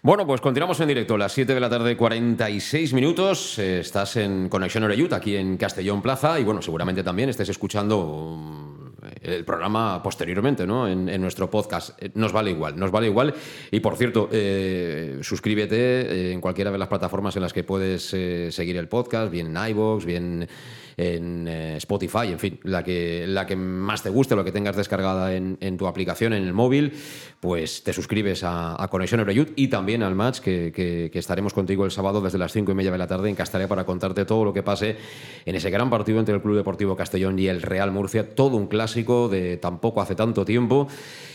[0.07, 3.59] Bueno, pues continuamos en directo, las 7 de la tarde, 46 minutos.
[3.59, 7.99] Eh, estás en Conexión Oreyut, aquí en Castellón Plaza, y bueno, seguramente también estés escuchando
[7.99, 8.77] um,
[9.21, 10.87] el programa posteriormente, ¿no?
[10.87, 12.01] En, nuestro podcast.
[12.01, 13.35] Eh, Nos vale igual, nos vale igual.
[13.73, 18.15] Y por cierto, eh, suscríbete eh, en cualquiera de las plataformas en las que puedes
[18.15, 20.49] eh, seguir el podcast, bien en iVoox, bien
[20.97, 24.77] en eh, Spotify, en fin, la que, la que más te guste, lo que tengas
[24.77, 26.93] descargada en, en tu aplicación, en el móvil,
[27.41, 31.91] pues te suscribes a, Conexión Eureyut y también al match que, que- estaremos contigo el
[31.91, 34.53] sábado desde las 5 y media de la tarde en Castellá para contarte todo lo
[34.53, 34.97] que pase
[35.45, 38.67] en ese gran partido entre el Club Deportivo Castellón y el Real Murcia, todo un
[38.69, 40.89] clásico de tampoco hace tanto tiempo,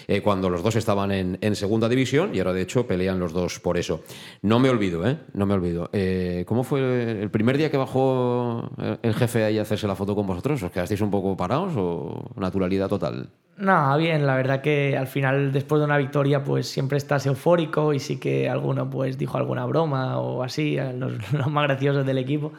[0.07, 3.34] eh, cuando los dos estaban en, en segunda división y ahora de hecho pelean los
[3.34, 4.01] dos por eso.
[4.41, 5.18] No me olvido, ¿eh?
[5.34, 5.89] No me olvido.
[5.93, 8.70] Eh, ¿Cómo fue el primer día que bajó
[9.01, 10.62] el jefe ahí a hacerse la foto con vosotros?
[10.64, 13.30] ¿Os quedasteis un poco parados o naturalidad total?
[13.58, 17.93] No, bien, la verdad que al final, después de una victoria, pues siempre estás eufórico
[17.93, 22.18] y sí que alguno pues dijo alguna broma o así, los, los más graciosos del
[22.18, 22.54] equipo.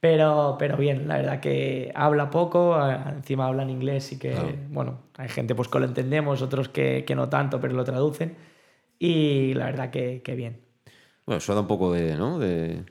[0.00, 2.78] Pero, pero bien, la verdad que habla poco,
[3.08, 4.34] encima habla en inglés y que,
[4.70, 8.36] bueno, hay gente pues que lo entendemos, otros que, que no tanto, pero lo traducen.
[8.98, 10.60] Y la verdad que, que bien.
[11.26, 12.38] Bueno, eso da un poco de, ¿no?
[12.38, 12.84] de,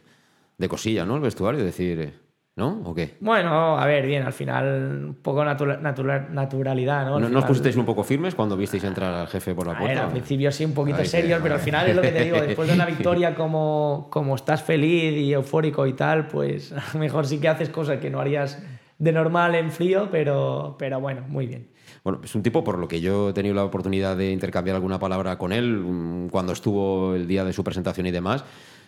[0.58, 1.16] de cosilla, ¿no?
[1.16, 2.14] El vestuario, decir, eh,
[2.56, 2.82] ¿no?
[2.86, 3.18] ¿O qué?
[3.20, 7.16] Bueno, a ver, bien, al final un poco natura- natura- naturalidad, ¿no?
[7.18, 9.74] Al ¿No, ¿no os pusisteis un poco firmes cuando visteis entrar al jefe por la
[9.74, 10.06] A ver, puerta?
[10.06, 12.38] al principio sí un poquito Ay, serios, pero al final es lo que te digo,
[12.42, 17.00] después de una victoria como, como estás feliz y eufórico y tal, pues a lo
[17.00, 18.64] mejor sí que haces cosas que no harías
[18.98, 21.68] de normal en frío, pero, pero bueno, muy bien.
[22.06, 24.98] Bueno, es un tipo por lo que yo he tenido la oportunidad de intercambiar alguna
[25.00, 28.46] palabra con él mm, cuando estuvo el día de su presentación y demás.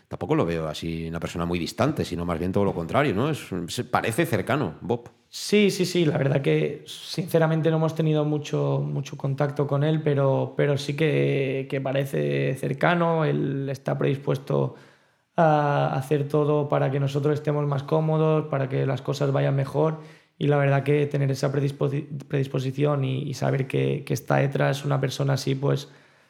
[0.08, 3.30] Tampoco lo veo así una persona muy distante, sino más bien todo lo contrario, ¿no?
[3.30, 3.42] Es,
[3.92, 5.10] parece cercano, Bob.
[5.30, 10.02] Sí, sí, sí, la verdad que sinceramente no hemos tenido mucho, mucho contacto con él,
[10.02, 14.76] pero, pero sí que, que parece cercano, él está predispuesto
[15.36, 20.00] a hacer todo para que nosotros estemos más cómodos, para que las cosas vayan mejor
[20.40, 24.86] y la verdad que tener esa predisposi- predisposición y, y saber que, que está detrás
[24.86, 25.90] una persona así, pues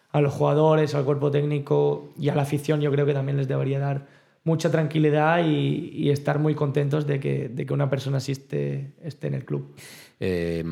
[0.09, 3.47] a los jugadores, al cuerpo técnico y a la afición yo creo que también les
[3.47, 4.07] debería dar
[4.43, 9.27] mucha tranquilidad y, estar muy contentos de que, de que una persona así esté, esté
[9.27, 9.75] en el club.
[10.19, 10.63] Eh,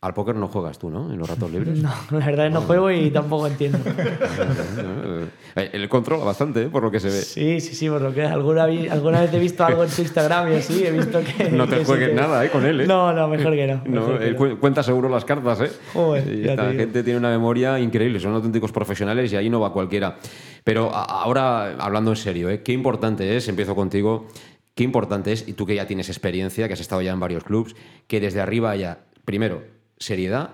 [0.00, 1.12] Al póker no juegas tú, ¿no?
[1.12, 1.82] En los ratos libres.
[1.82, 3.78] No, la verdad es que no juego y tampoco entiendo.
[5.56, 6.68] Él controla bastante, ¿eh?
[6.68, 7.20] por lo que se ve.
[7.20, 10.52] Sí, sí, sí, por lo que alguna, alguna vez he visto algo en su Instagram
[10.52, 11.50] y así, he visto que...
[11.50, 12.50] No te juegues nada, ¿eh?
[12.50, 12.86] Con él, ¿eh?
[12.86, 13.82] No, no, mejor que no.
[13.86, 15.70] no él cuenta seguro las cartas, ¿eh?
[15.92, 19.72] Joder, y esta gente tiene una memoria increíble, son auténticos profesionales y ahí no va
[19.72, 20.16] cualquiera.
[20.62, 22.62] Pero ahora, hablando en serio, ¿eh?
[22.62, 24.28] Qué importante es, empiezo contigo,
[24.76, 27.42] qué importante es, y tú que ya tienes experiencia, que has estado ya en varios
[27.42, 27.74] clubs,
[28.06, 30.50] que desde arriba haya, primero, seriedad,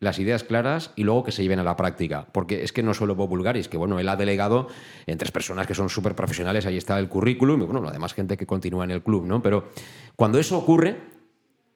[0.00, 2.26] las ideas claras y luego que se lleven a la práctica.
[2.32, 4.68] Porque es que no solo Bob Bulgaris, que bueno, él ha delegado
[5.06, 8.36] en tres personas que son súper profesionales, ahí está el currículum, y bueno, además gente
[8.36, 9.42] que continúa en el club, ¿no?
[9.42, 9.68] Pero
[10.16, 10.96] cuando eso ocurre,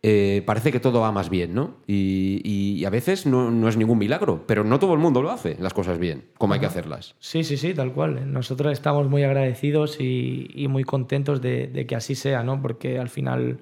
[0.02, 1.76] eh, parece que todo va más bien, ¿no?
[1.86, 5.72] Y, a veces no, es ningún milagro, pero no todo el mundo lo hace, las
[5.72, 7.14] cosas bien, como hay que hacerlas.
[7.18, 8.30] Sí, sí, sí, tal cual.
[8.30, 12.60] Nosotros estamos muy agradecidos y, muy contentos de, de, que así sea, ¿no?
[12.60, 13.60] Porque al final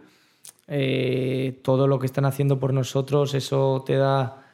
[0.74, 4.46] eh, todo lo que están haciendo por nosotros, eso te da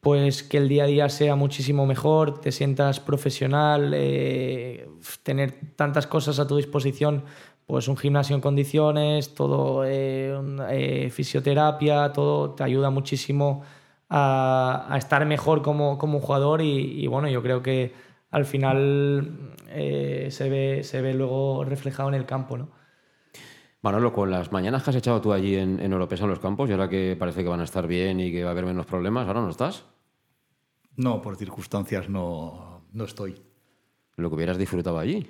[0.00, 4.86] pues que el día a día sea muchísimo mejor, te sientas profesional, eh,
[5.22, 7.24] tener tantas cosas a tu disposición,
[7.66, 13.62] pues un gimnasio en condiciones, todo eh, fisioterapia, todo te ayuda muchísimo
[14.10, 17.94] a, estar mejor como, como jugador y, y, bueno, yo creo que
[18.30, 22.75] al final se, ve, se ve luego reflejado en el campo, ¿no?
[23.82, 26.68] Manolo, con las mañanas que has echado tú allí en, en Europea en los campos,
[26.68, 28.86] y ahora que parece que van a estar bien y que va a haber menos
[28.86, 29.84] problemas, ¿ahora no estás?
[30.96, 33.40] No, por circunstancias no, no estoy.
[34.16, 35.28] ¿Lo que hubieras disfrutado allí?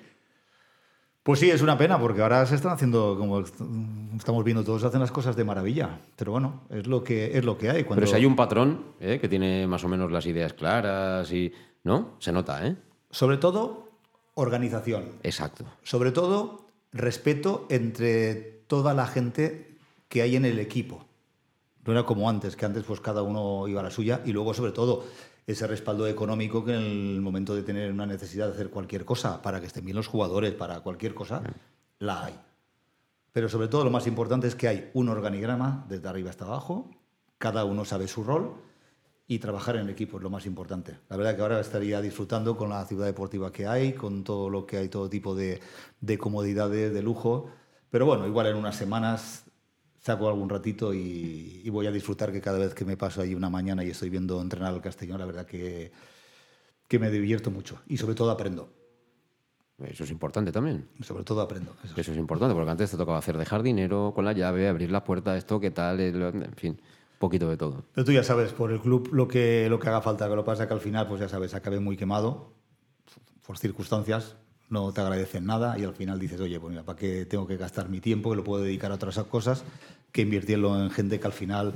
[1.27, 5.01] Pues sí, es una pena, porque ahora se están haciendo, como estamos viendo todos, hacen
[5.01, 5.99] las cosas de maravilla.
[6.15, 7.83] Pero bueno, es lo que, es lo que hay.
[7.83, 8.03] Cuando...
[8.03, 9.19] Pero si hay un patrón ¿eh?
[9.21, 11.53] que tiene más o menos las ideas claras y...
[11.83, 12.15] ¿No?
[12.21, 12.77] Se nota, ¿eh?
[13.11, 13.89] Sobre todo,
[14.35, 15.05] organización.
[15.25, 15.65] Exacto.
[15.83, 16.66] Sobre todo,
[16.99, 18.35] respeto entre
[18.67, 19.77] toda la gente
[20.09, 21.05] que hay en el equipo.
[21.85, 24.55] No era como antes, que antes pues cada uno iba a la suya y luego
[24.55, 25.05] sobre todo
[25.47, 29.41] ese respaldo económico que en el momento de tener una necesidad de hacer cualquier cosa
[29.43, 31.43] para que estén bien los jugadores, para cualquier cosa,
[32.01, 32.35] la hay.
[33.33, 36.91] Pero sobre todo lo más importante es que hay un organigrama desde arriba hasta abajo,
[37.39, 38.55] cada uno sabe su rol
[39.29, 40.99] y trabajar en equipo es lo más importante.
[41.09, 44.67] La verdad que ahora estaría disfrutando con la ciudad deportiva que hay, con todo lo
[44.67, 45.61] que hay, todo tipo de,
[46.01, 47.51] de comodidades, de lujo.
[47.91, 49.45] Pero bueno, igual en unas semanas
[49.99, 53.51] saco algún ratito y, voy a disfrutar que cada vez que me paso ahí una
[53.51, 55.91] mañana y estoy viendo entrenar al Castellón, la verdad que,
[56.87, 58.73] que me divierto mucho y sobre todo aprendo.
[59.79, 60.89] Eso es importante también.
[61.03, 61.77] Sobre todo aprendo.
[61.85, 64.91] Eso, eso es importante, porque antes te tocaba hacer dejar dinero con la llave, abrir
[64.91, 66.81] la puerta, esto, qué tal, en fin
[67.19, 67.85] poquito de todo.
[67.95, 70.45] Pero tú ya sabes, por el club lo que, lo que haga falta, que lo
[70.45, 72.53] pasa que al final, pues ya sabes, acabé muy quemado,
[73.47, 74.37] por circunstancias,
[74.69, 77.57] no te agradecen nada y al final dices, oye, pues mira, ¿para qué tengo que
[77.57, 79.65] gastar mi tiempo, que lo puedo dedicar a otras cosas,
[80.13, 81.75] que invirtiendo en gente que al final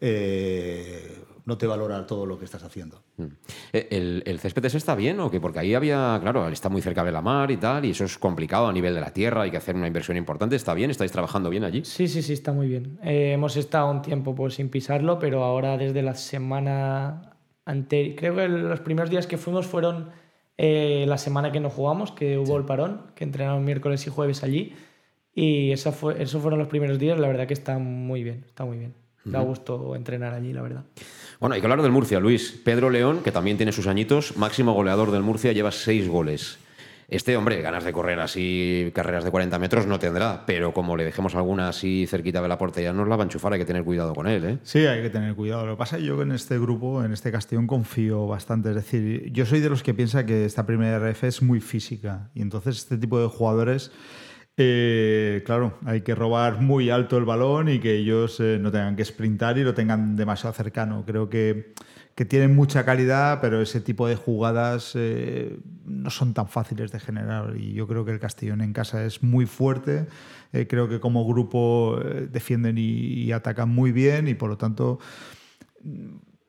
[0.00, 3.02] eh, no te valora todo lo que estás haciendo.
[3.16, 3.24] Mm.
[3.72, 5.40] Eh, ¿El, ¿El, césped está bien o qué?
[5.40, 8.18] Porque ahí había, claro, está muy cerca de la mar y tal, y eso es
[8.18, 10.56] complicado a nivel de la tierra, hay que hacer una inversión importante.
[10.56, 10.90] ¿Está bien?
[10.90, 11.84] ¿Estáis trabajando bien allí?
[11.84, 12.98] Sí, sí, sí, está muy bien.
[13.02, 18.36] Eh, hemos estado un tiempo pues, sin pisarlo, pero ahora desde la semana anterior, creo
[18.36, 20.10] que los primeros días que fuimos fueron
[20.58, 24.42] eh, la semana que no jugamos, que hubo el parón, que entrenaron miércoles y jueves
[24.42, 24.74] allí,
[25.34, 28.64] y eso fue, esos fueron los primeros días, la verdad que está muy bien, está
[28.64, 28.94] muy bien.
[29.24, 30.84] Da gusto entrenar allí, la verdad.
[31.40, 32.52] Bueno, hay que hablar del Murcia, Luis.
[32.62, 36.58] Pedro León, que también tiene sus añitos, máximo goleador del Murcia, lleva seis goles.
[37.08, 41.04] Este hombre, ganas de correr así, carreras de 40 metros no tendrá, pero como le
[41.04, 43.84] dejemos alguna así cerquita de la portería, nos la va a enchufar, hay que tener
[43.84, 44.44] cuidado con él.
[44.44, 44.58] ¿eh?
[44.64, 45.64] Sí, hay que tener cuidado.
[45.64, 48.68] Lo que pasa es que yo en este grupo, en este Castellón, confío bastante.
[48.68, 52.28] Es decir, yo soy de los que piensa que esta primera RF es muy física
[52.34, 53.92] y entonces este tipo de jugadores
[54.62, 58.94] eh, claro, hay que robar muy alto el balón y que ellos eh, no tengan
[58.94, 61.02] que sprintar y lo tengan demasiado cercano.
[61.06, 61.72] Creo que,
[62.28, 67.56] tienen mucha calidad, pero ese tipo de jugadas eh, no son tan fáciles de generar.
[67.56, 70.06] Y yo creo que el Castellón en casa es muy fuerte.
[70.68, 71.98] creo que como grupo
[72.30, 74.98] defienden y atacan muy bien y por lo tanto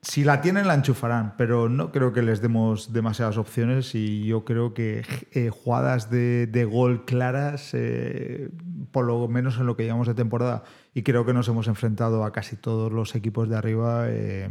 [0.03, 4.43] si la tienen, la enchufarán, pero no creo que les demos demasiadas opciones y yo
[4.45, 8.49] creo que eh, jugadas de, gol claras, eh,
[8.91, 10.63] por lo menos en lo que llevamos de temporada,
[10.95, 14.49] y creo que nos hemos enfrentado a casi todos los equipos de arriba, eh,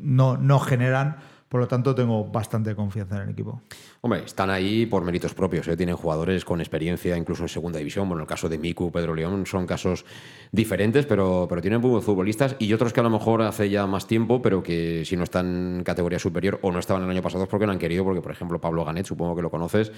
[0.00, 3.62] no, no generan por lo tanto, tengo bastante confianza en el equipo.
[4.00, 5.68] Hombre, están ahí por méritos propios.
[5.68, 5.76] ¿eh?
[5.76, 8.08] Tienen jugadores con experiencia, incluso en segunda división.
[8.08, 10.04] Bueno, el caso de Miku, Pedro León, son casos
[10.50, 14.06] diferentes, pero, pero tienen buenos futbolistas y otros que a lo mejor hace ya más
[14.06, 17.44] tiempo, pero que si no están en categoría superior o no estaban el año pasado
[17.44, 18.04] es porque no han querido.
[18.04, 19.92] Porque, por ejemplo, Pablo Ganet, supongo que lo conoces,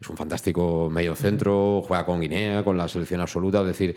[0.00, 3.60] es un fantástico medio centro, juega con Guinea, con la selección absoluta.
[3.60, 3.96] Es decir,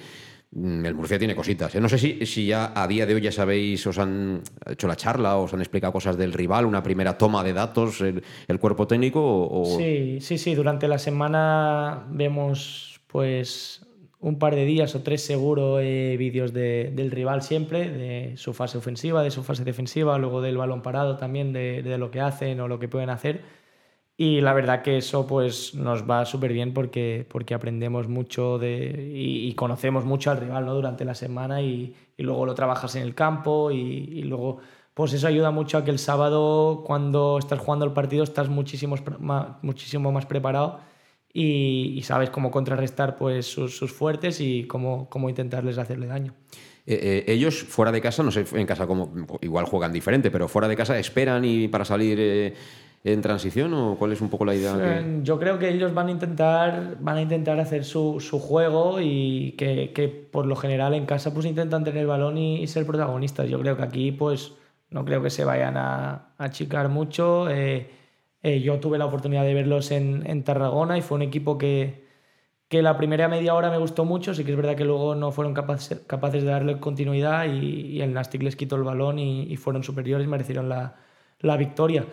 [0.55, 1.75] el Murcia tiene cositas.
[1.75, 1.81] ¿eh?
[1.81, 4.95] No sé si, si ya a día de hoy ya sabéis, os han hecho la
[4.95, 9.21] charla, os han explicado cosas del rival, una primera toma de datos, el, cuerpo técnico.
[9.21, 9.77] O...
[9.77, 10.55] Sí, sí, sí.
[10.55, 13.85] Durante la semana vemos pues
[14.19, 18.77] un par de días o tres seguro eh, vídeos del rival siempre, de su fase
[18.77, 22.67] ofensiva, de su fase defensiva, luego del balón parado también, de lo que hacen o
[22.67, 23.58] lo que pueden hacer.
[24.21, 29.13] Y la verdad que eso pues nos va súper bien porque, porque aprendemos mucho de,
[29.15, 30.73] y, conocemos mucho al rival ¿no?
[30.73, 34.59] durante la semana y, y luego lo trabajas en el campo y, y, luego
[34.93, 38.97] pues eso ayuda mucho a que el sábado cuando estás jugando el partido estás muchísimo,
[39.61, 40.81] muchísimo más preparado
[41.33, 46.33] y, sabes cómo contrarrestar pues sus, sus fuertes y cómo, cómo intentarles hacerle daño.
[46.85, 50.49] Eh, eh, ellos fuera de casa, no sé en casa como igual juegan diferente, pero
[50.49, 52.53] fuera de casa esperan y para salir eh,
[53.03, 55.03] en transición o cuál es un poco la idea?
[55.23, 59.53] Yo creo que ellos van a intentar, van a intentar hacer su, su juego y
[59.57, 63.47] que, que, por lo general en casa pues intentan tener el balón y, ser protagonistas.
[63.47, 64.53] Yo creo que aquí pues
[64.89, 67.49] no creo que se vayan a, achicar mucho.
[67.49, 67.89] Eh,
[68.43, 72.05] eh, yo tuve la oportunidad de verlos en, en, Tarragona y fue un equipo que,
[72.67, 75.31] que la primera media hora me gustó mucho, sí que es verdad que luego no
[75.31, 79.57] fueron capaces, capaces de darle continuidad y, el Nastic les quitó el balón y, y
[79.57, 80.95] fueron superiores, merecieron la,
[81.39, 82.05] la victoria.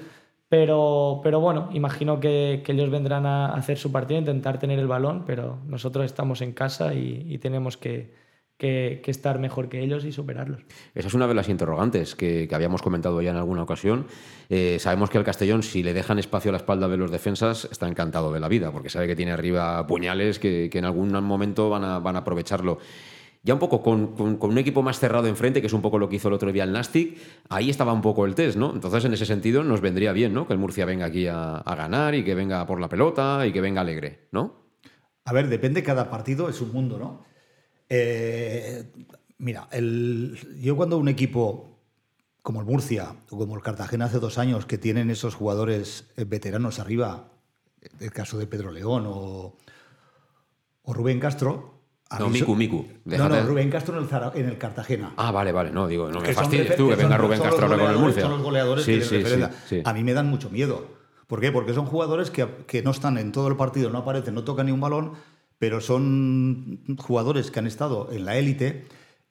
[0.49, 5.25] Pero, pero bueno, imagino que, ellos vendrán a hacer su partido, intentar tener el balón,
[5.27, 8.15] pero nosotros estamos en casa y, tenemos que,
[8.59, 10.63] estar mejor que ellos y superarlos.
[10.95, 14.07] Esa es una de las interrogantes que, habíamos comentado ya en alguna ocasión.
[14.49, 17.69] Eh, sabemos que al Castellón, si le dejan espacio a la espalda de los defensas,
[17.71, 21.71] está encantado de la vida, porque sabe que tiene arriba puñales que, en algún momento
[21.71, 22.79] van a aprovecharlo
[23.47, 26.17] ya un poco con, un equipo más cerrado enfrente, que es un poco lo que
[26.17, 27.17] hizo el otro día el Nastic,
[27.49, 28.75] ahí estaba un poco el test, ¿no?
[28.75, 30.49] Entonces, en ese sentido, nos vendría bien, ¿no?
[30.49, 33.61] Que el Murcia venga aquí a, ganar y que venga por la pelota y que
[33.61, 34.67] venga alegre, ¿no?
[35.25, 37.25] A ver, depende, cada partido es un mundo, ¿no?
[37.89, 38.91] Eh,
[39.39, 39.69] mira,
[40.61, 41.79] yo cuando un equipo
[42.43, 46.25] como el Murcia o como el Cartagena hace dos años, que tienen esos jugadores eh,
[46.25, 47.31] veteranos arriba,
[48.01, 49.57] el caso de Pedro León o,
[50.83, 51.76] o Rubén Castro,
[52.19, 52.87] no, Miku, Miku.
[53.05, 55.13] No, no, Rubén Castro en el, Cartagena.
[55.17, 55.71] Ah, vale, vale.
[55.71, 58.23] No, digo, no me fastidies tú que venga Rubén Castro ahora con el Murcia.
[58.23, 59.25] Son los goleadores sí, que sí,
[59.67, 60.87] sí, A mí me dan mucho miedo.
[61.27, 61.51] ¿Por qué?
[61.51, 64.67] Porque son jugadores que, que no están en todo el partido, no aparecen, no tocan
[64.67, 65.13] ni un balón,
[65.59, 68.87] pero son jugadores que han estado en la élite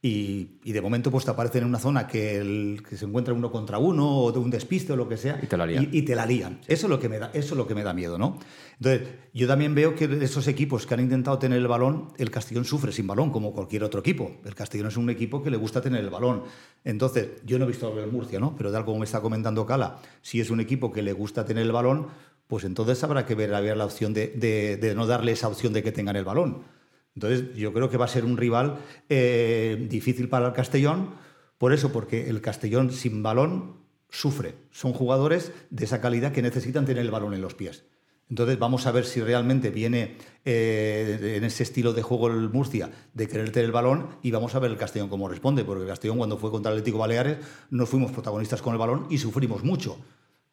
[0.08, 3.52] y, de momento pues te aparecen en una zona que, el, que se encuentra uno
[3.52, 5.90] contra uno o de un despiste o lo que sea y te la lían.
[5.92, 6.60] Y, te la lían.
[6.68, 8.38] Eso, es lo que me da, eso es lo que me da miedo, ¿no?
[8.80, 12.66] Entonces, yo también veo que esos equipos que han intentado tener el balón, el Castellón
[12.66, 14.32] sufre sin balón como cualquier otro equipo.
[14.46, 16.44] El Castellón es un equipo que le gusta tener el balón.
[16.84, 18.56] Entonces, yo no he visto el Murcia, ¿no?
[18.56, 21.46] Pero de algo como me está comentando Cala, si es un equipo que le gusta
[21.46, 22.10] tener el balón,
[22.46, 25.92] pues entonces habrá que ver, la opción de, de no darle esa opción de que
[25.92, 26.75] tengan el balón
[27.16, 31.12] entonces, yo creo que va a ser un rival eh, difícil para el Castellón,
[31.58, 33.78] por eso, porque el Castellón sin balón
[34.10, 34.56] sufre.
[34.72, 37.86] Son jugadores de esa calidad que necesitan tener el balón en los pies.
[38.30, 42.90] Entonces vamos a ver si realmente viene eh, en ese estilo de juego el Murcia
[43.14, 45.88] de querer tener el balón y vamos a ver el Castellón cómo responde, porque el
[45.88, 47.38] Castellón cuando fue contra el Atlético Baleares
[47.70, 50.00] no fuimos protagonistas con el balón y sufrimos mucho,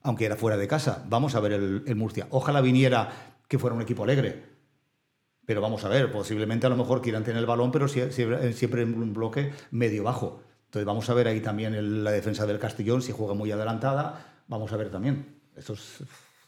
[0.02, 1.04] aunque era fuera de casa.
[1.08, 2.26] Vamos a ver el Murcia.
[2.30, 4.51] Ojalá viniera que fuera un equipo alegre,
[5.44, 8.94] pero vamos a ver, posiblemente a lo mejor quieran tener el balón, pero siempre en
[8.94, 10.42] un bloque medio bajo.
[10.66, 14.72] Entonces vamos a ver ahí también la defensa del Castellón, si juega muy adelantada, vamos
[14.72, 15.40] a ver también.
[15.56, 15.74] Eso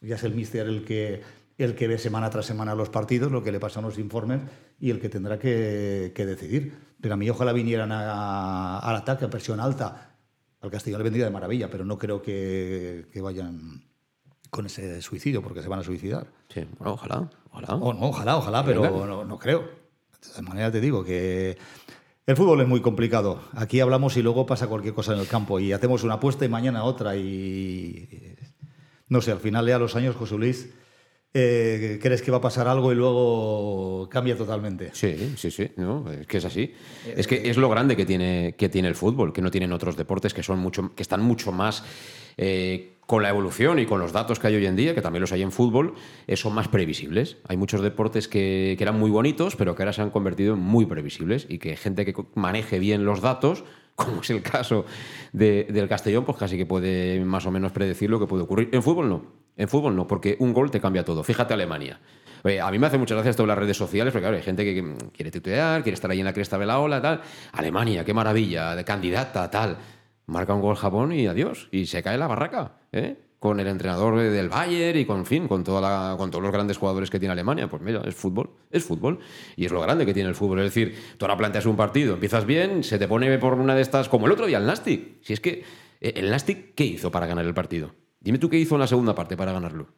[0.01, 1.23] ya es el míster el que,
[1.59, 4.41] el que ve semana tras semana los partidos, lo que le pasan los informes
[4.81, 6.73] y el que tendrá que, decidir.
[7.01, 10.17] Pero a mí ojalá vinieran al ataque a presión alta.
[10.61, 13.85] Al Castellón le vendría de maravilla, pero no creo que, que vayan
[14.55, 16.29] con ese suicidio, porque se van a suicidar.
[16.49, 17.75] Sí, bueno, ojalá, ojalá.
[17.75, 19.63] ojalá, ojalá, pero no, creo.
[19.63, 21.59] De todas maneras te digo que
[22.25, 23.41] el fútbol es muy complicado.
[23.55, 26.49] Aquí hablamos y luego pasa cualquier cosa en el campo y hacemos una apuesta y
[26.49, 28.37] mañana otra y...
[29.09, 30.71] No sé, al final ya los años, José Luis,
[31.35, 34.91] eh, crees que va a pasar algo y luego cambia totalmente.
[34.93, 36.73] Sí, sí, sí, no, es que es así.
[37.05, 39.97] es que es lo grande que tiene, que tiene el fútbol, que no tienen otros
[39.97, 41.83] deportes que, son mucho, que están mucho más...
[42.37, 45.21] Eh, con la evolución y con los datos que hay hoy en día, que también
[45.21, 45.95] los hay en fútbol,
[46.27, 47.37] eh, son más previsibles.
[47.49, 50.87] Hay muchos deportes que, eran muy bonitos, pero que ahora se han convertido en muy
[50.87, 54.85] previsibles y que gente que maneje bien los datos, como es el caso
[55.33, 58.69] del Castellón, pues casi que puede más o menos predecir lo que puede ocurrir.
[58.73, 59.25] En fútbol no,
[59.57, 61.23] en fútbol no, porque un gol te cambia todo.
[61.23, 62.01] Fíjate Alemania.
[62.63, 65.31] a mí me hace muchas gracias esto las redes sociales, porque hay gente que quiere
[65.31, 67.23] tutear, quiere estar ahí en la cresta de la ola, tal.
[67.53, 69.79] Alemania, qué maravilla, de candidata, tal
[70.27, 71.69] marca un gol Japón y adiós.
[71.71, 72.79] Y se cae la barraca.
[72.93, 73.17] ¿eh?
[73.45, 76.79] con el entrenador del Bayern y con, fin, con, toda la, con todos los grandes
[76.79, 77.69] jugadores que tiene Alemania.
[77.69, 79.19] Pues mira, es fútbol, es fútbol.
[79.55, 80.61] Y es lo grande que tiene el fútbol.
[80.61, 83.83] Es decir, tú ahora planteas un partido, empiezas bien, se te pone por una de
[83.83, 85.19] estas, como el otro día el Nastic.
[85.21, 85.63] Si es que
[86.01, 87.95] eh, el Nastic, ¿qué hizo para ganar el partido?
[88.19, 89.89] Dime tú qué hizo en la segunda parte para ganarlo.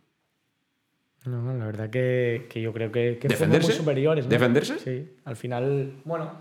[1.24, 3.68] No, la verdad que, yo creo que, que ¿Defenderse?
[3.68, 4.28] muy superiores.
[4.28, 4.80] ¿Defenderse?
[4.80, 6.32] Sí, al final, bueno,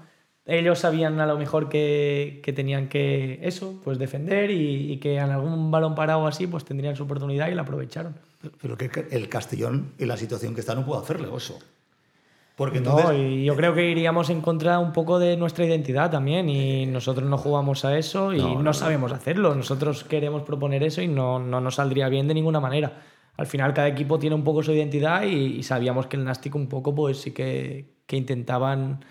[0.46, 5.72] ellos sabían a lo mejor que, tenían que eso, pues defender y, que en algún
[5.72, 8.16] balón parado así, pues tendrían su oportunidad y la aprovecharon.
[8.62, 11.58] Pero, que el Castellón, en la situación que está, no puede hacerle eso.
[12.56, 13.06] Porque entonces...
[13.06, 16.86] No, y yo creo que iríamos en contra un poco de nuestra identidad también y
[16.86, 19.56] nosotros no jugamos a eso y no, sabemos hacerlo.
[19.56, 23.02] Nosotros queremos proponer eso y no, no nos saldría bien de ninguna manera
[23.38, 26.68] al final cada equipo tiene un poco su identidad y, sabíamos que el Nastic un
[26.68, 29.04] poco pues sí que, que, intentaban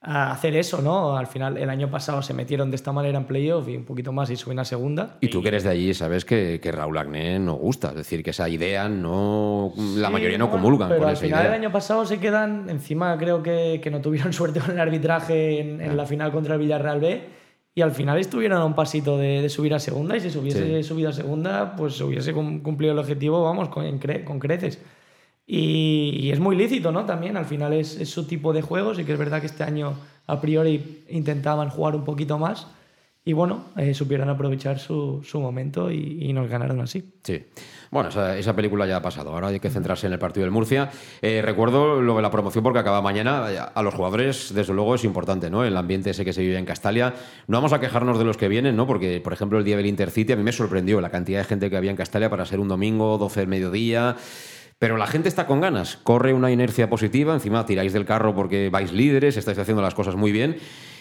[0.00, 1.16] hacer eso, ¿no?
[1.16, 4.12] Al final el año pasado se metieron de esta manera en playoff y un poquito
[4.12, 5.16] más y suben a segunda.
[5.20, 8.22] Y, tú que eres de allí sabes que, que, Raúl Agné no gusta, es decir,
[8.22, 9.72] que esa idea no...
[9.96, 13.80] la mayoría no comulgan pero al final el año pasado se quedan, encima creo que,
[13.82, 17.38] que no tuvieron suerte con el arbitraje en, en la final contra el Villarreal B
[17.78, 20.82] y al final estuvieron a un pasito de, subir a segunda y si se hubiese
[20.82, 24.80] subido a segunda, pues hubiese cumplido el objetivo, vamos, con, con creces.
[25.50, 27.06] Y, es muy lícito, ¿no?
[27.06, 29.64] También al final es, es, su tipo de juegos y que es verdad que este
[29.64, 29.94] año
[30.26, 32.66] a priori intentaban jugar un poquito más
[33.28, 37.12] y bueno, eh, supieron aprovechar su, su momento y, y, nos ganaron así.
[37.22, 37.44] Sí.
[37.90, 39.32] Bueno, esa, película ya ha pasado.
[39.32, 40.90] Ahora hay que centrarse en el partido del Murcia.
[41.20, 43.70] Eh, recuerdo lo de la promoción porque acaba mañana.
[43.74, 45.62] A los jugadores, desde luego, es importante, ¿no?
[45.62, 47.14] El ambiente ese que se vive en Castalia.
[47.48, 48.86] No vamos a quejarnos de los que vienen, ¿no?
[48.86, 51.68] Porque, por ejemplo, el día del Intercity a mí me sorprendió la cantidad de gente
[51.68, 54.16] que había en Castalia para ser un domingo, 12 del mediodía.
[54.78, 58.70] Pero la gente está con ganas, corre una inercia positiva, encima tiráis del carro porque
[58.70, 60.56] vais líderes, estáis haciendo las cosas muy bien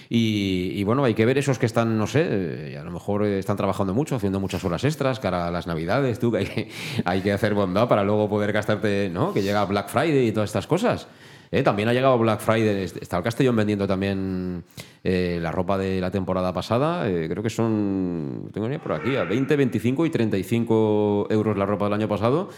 [0.10, 3.58] y, bueno, hay que ver esos que están, no sé, eh, a lo mejor están
[3.58, 6.70] trabajando mucho, haciendo muchas horas extras cara a las navidades, tú, que hay que,
[7.06, 9.34] hay que hacer bondad para luego poder gastarte, ¿no?
[9.34, 11.08] Que llega Black Friday y todas estas cosas.
[11.52, 14.64] Eh, también ha llegado Black Friday, está el Castellón vendiendo también
[15.04, 19.24] eh, la ropa de la temporada pasada, creo que son, tengo ni por aquí, a
[19.24, 22.50] 20, 25 y 35 euros la ropa del año pasado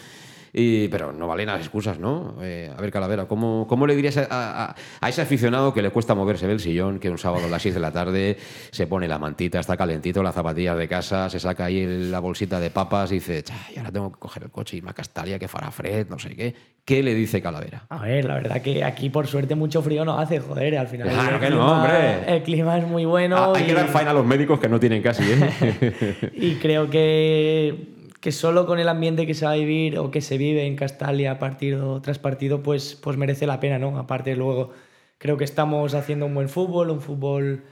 [0.53, 2.35] pero no valen las excusas, ¿no?
[2.41, 4.75] Eh, a ver, Calavera, ¿cómo, cómo le dirías a,
[5.07, 7.79] ese aficionado que le cuesta moverse del sillón, que un sábado a las 6 de
[7.79, 8.37] la tarde
[8.71, 12.59] se pone la mantita, está calentito, las zapatillas de casa, se saca ahí la bolsita
[12.59, 13.43] de papas y dice,
[13.73, 16.35] y ahora tengo que coger el coche y me Castalia, que fará Fred, no sé
[16.35, 16.53] qué?
[16.83, 17.85] ¿Qué le dice Calavera?
[17.89, 21.07] A ver, la verdad que aquí por suerte mucho frío no hace, joder, al final.
[21.07, 22.35] Claro el que clima, no, hombre.
[22.35, 23.37] El clima es muy bueno.
[23.37, 26.31] Ah, hay que dar faena a los médicos que no tienen casi, ¿eh?
[26.33, 30.22] y creo que que solo con el ambiente que se va a vivir o que
[30.22, 33.97] se vive en Castalia partido tras partido, pues, pues merece la pena, ¿no?
[33.97, 34.72] Aparte luego
[35.17, 37.63] creo que estamos haciendo un buen fútbol, un fútbol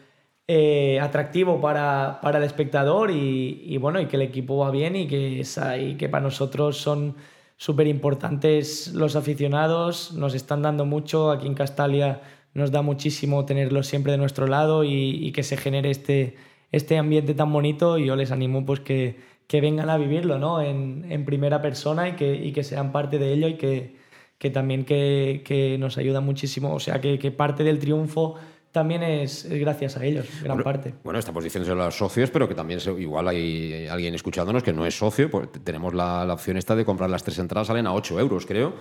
[0.48, 5.08] eh, atractivo para, para, el espectador y, bueno, y que el equipo va bien y
[5.08, 5.43] que,
[5.80, 7.16] y que para nosotros son
[7.58, 12.22] súper importantes los aficionados, nos están dando mucho, aquí en Castalia
[12.54, 16.36] nos da muchísimo tenerlos siempre de nuestro lado y, y que se genere este,
[16.72, 19.18] este ambiente tan bonito y yo les animo pues que
[19.48, 20.62] que vengan a vivirlo ¿no?
[20.62, 23.95] en, en primera persona y que, y que, sean parte de ello y que,
[24.38, 26.74] que también que, que, nos ayuda muchísimo.
[26.74, 28.36] O sea, que, parte del triunfo
[28.74, 30.93] también es, es, gracias a ellos, gran parte.
[31.04, 34.86] Bueno, estamos diciendo a los socios, pero que también igual hay alguien escuchándonos que no
[34.86, 37.93] es socio, pues tenemos la, la, opción esta de comprar las tres entradas, salen a
[37.93, 38.76] 8 euros, creo,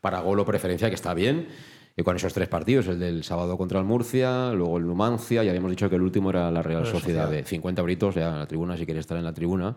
[0.00, 1.48] para gol o preferencia, que está bien.
[1.94, 5.48] Y con esos tres partidos, el del sábado contra el Murcia, luego el Numancia, y
[5.50, 8.46] habíamos dicho que el último era la Real Sociedad, de 50 britos, ya en la
[8.46, 9.76] tribuna, si quieres estar en la tribuna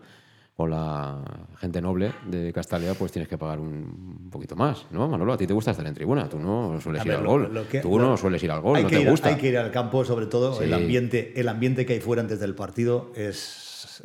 [0.56, 1.22] con la
[1.58, 5.06] gente noble de Castalia, pues tienes que pagar un poquito más, ¿no?
[5.06, 7.66] Manolo, a ti te gusta estar en tribuna, tú no sueles ir al gol.
[7.82, 9.28] tú no sueles ir al gol, no te gusta.
[9.28, 12.40] Hay que ir al campo, sobre todo el, ambiente, el ambiente que hay fuera antes
[12.40, 14.02] del partido es...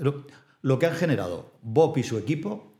[0.62, 2.76] Lo, que han generado Bob y su equipo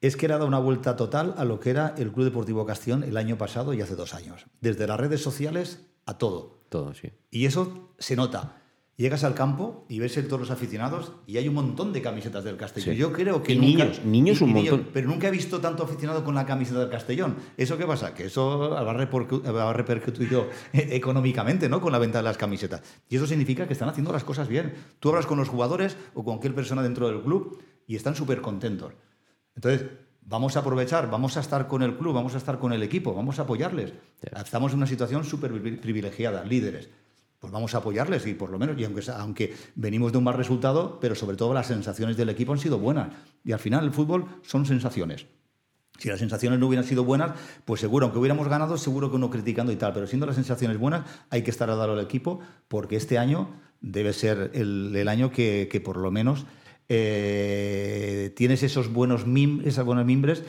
[0.00, 3.02] es que ha dado una vuelta total a lo que era el Club Deportivo Castellón
[3.02, 4.46] el año pasado y hace dos años.
[4.60, 6.60] Desde las redes sociales a todo.
[6.68, 7.10] Todo, sí.
[7.30, 8.63] Y eso se nota.
[8.96, 12.56] Llegas al campo y ves todos los aficionados y hay un montón de camisetas del
[12.56, 12.94] Castellón.
[12.94, 14.88] Yo creo que niños, niños un montón.
[14.92, 17.34] pero nunca he visto tanto aficionado con la camiseta del Castellón.
[17.56, 18.14] ¿Eso qué pasa?
[18.14, 20.38] Que eso va a repercutir
[20.72, 21.80] económicamente, ¿no?
[21.80, 22.82] Con la venta de las camisetas.
[23.08, 24.74] Y eso significa que están haciendo las cosas bien.
[25.00, 28.40] Tú hablas con los jugadores o con cualquier persona dentro del club y están súper
[28.42, 28.92] contentos.
[29.56, 29.86] Entonces,
[30.22, 33.12] vamos a aprovechar, vamos a estar con el club, vamos a estar con el equipo,
[33.12, 33.92] vamos a apoyarles.
[34.22, 36.90] Estamos en una situación súper privilegiada, líderes
[37.38, 40.34] pues vamos a apoyarles y por lo menos, y aunque, aunque venimos de un mal
[40.34, 43.08] resultado, pero sobre todo las sensaciones del equipo han sido buenas.
[43.44, 45.26] Y al final el fútbol son sensaciones.
[45.98, 49.30] Si las sensaciones no hubieran sido buenas, pues seguro, aunque hubiéramos ganado, seguro que uno
[49.30, 52.40] criticando y tal, pero siendo las sensaciones buenas, hay que estar a darlo al equipo,
[52.66, 53.48] porque este año
[53.80, 56.46] debe ser el, año que, por lo menos
[56.88, 60.42] eh, tienes esos buenos mim, esas buenas mimbres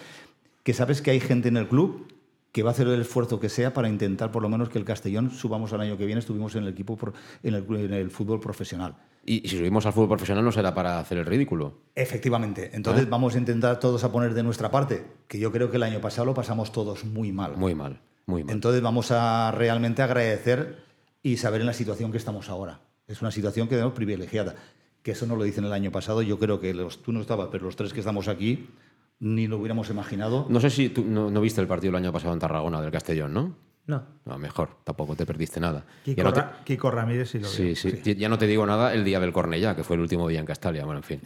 [0.63, 2.07] que sabes que hay gente en el club
[2.55, 4.85] que va a hacer el esfuerzo que sea para intentar por lo menos que el
[4.85, 6.97] Castellón subamos al año que viene, estuvimos en el equipo
[7.43, 8.95] en, el, fútbol profesional.
[9.25, 11.79] Y, si subimos al fútbol profesional no será para hacer el ridículo.
[11.95, 12.69] Efectivamente.
[12.71, 13.07] Entonces ¿Eh?
[13.09, 15.99] vamos a intentar todos a poner de nuestra parte, que yo creo que el año
[15.99, 17.57] pasado lo pasamos todos muy mal.
[17.57, 18.55] Muy mal, muy mal.
[18.55, 20.77] Entonces vamos a realmente agradecer
[21.21, 22.79] y saber en la situación que estamos ahora.
[23.05, 24.55] Es una situación que tenemos privilegiada.
[25.03, 26.21] Que eso no lo dicen el año pasado.
[26.21, 28.69] Yo creo que los, tú no estabas, pero los tres que estamos aquí
[29.19, 30.45] ni lo hubiéramos imaginado.
[30.49, 33.33] No sé si tú no, viste el partido el año pasado en Tarragona del Castellón,
[33.33, 33.55] ¿no?
[33.87, 34.03] No.
[34.25, 35.85] No, mejor, tampoco te perdiste nada.
[36.63, 39.75] Kiko, Ramírez sí lo sí, sí, Ya no te digo nada el día del Cornellá,
[39.75, 40.83] que fue el último día en Castalia.
[40.85, 41.21] Bueno, en fin.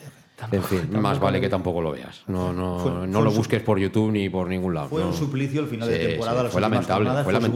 [0.51, 2.23] en fin, más vale que tampoco lo veas.
[2.27, 4.89] No, no, no lo busques por YouTube ni por ningún lado.
[4.89, 6.49] Fue un suplicio el final de temporada.
[6.49, 7.09] fue lamentable.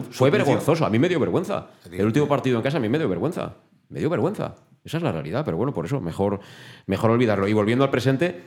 [0.09, 0.85] Fue, vergonzoso.
[0.85, 1.67] A mí me dio vergüenza.
[1.91, 3.55] El último partido en casa a mí me dio vergüenza.
[3.89, 4.55] Me dio vergüenza.
[4.85, 6.39] Esa es la realidad, pero bueno, por eso mejor,
[6.87, 7.47] mejor olvidarlo.
[7.47, 8.43] Y volviendo al presente,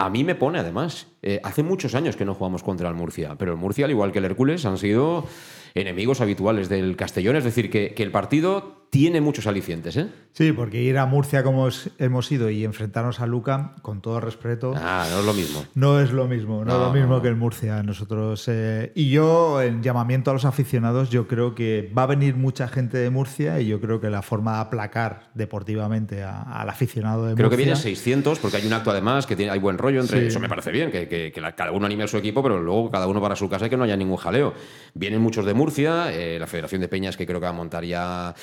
[0.00, 1.08] a mí me pone además.
[1.22, 4.12] Eh, hace muchos años que no jugamos contra el Murcia, pero el Murcia, al igual
[4.12, 5.26] que el Hércules, han sido
[5.74, 7.36] enemigos habituales del Castellón.
[7.36, 10.08] Es decir, que, que el partido tiene muchos alicientes, ¿eh?
[10.32, 11.68] Sí, porque ir a Murcia como
[11.98, 14.74] hemos ido y enfrentarnos a Luca, con todo respeto.
[14.76, 15.64] Ah, no es lo mismo.
[15.74, 17.82] No es lo mismo, no, es lo mismo que el Murcia.
[17.82, 18.44] Nosotros.
[18.48, 22.68] Eh, y yo, en llamamiento a los aficionados, yo creo que va a venir mucha
[22.68, 27.30] gente de Murcia y yo creo que la forma de aplacar deportivamente al aficionado de
[27.30, 27.36] Murcia.
[27.36, 30.26] Creo que vienen 600, porque hay un acto además que tiene, hay buen rollo entre.
[30.26, 33.20] Eso me parece bien, que, cada uno anime a su equipo, pero luego cada uno
[33.20, 34.54] para su casa y que no haya ningún jaleo.
[34.94, 37.84] Vienen muchos de Murcia, eh, la Federación de Peñas, que creo que va a montar
[37.84, 38.34] ya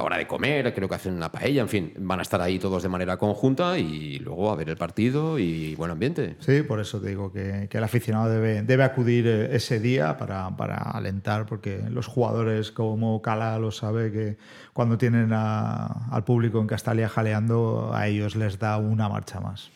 [0.00, 2.82] hora de comer, creo que hacen una paella, en fin, van a estar ahí todos
[2.82, 6.36] de manera conjunta y luego a ver el partido y buen ambiente.
[6.40, 10.56] Sí, por eso te digo que, el aficionado debe, debe acudir eh, ese día para,
[10.56, 14.36] para, alentar, porque los jugadores como Cala lo sabe que
[14.72, 19.70] cuando tienen al público en Castalia jaleando, a ellos les da una marcha más.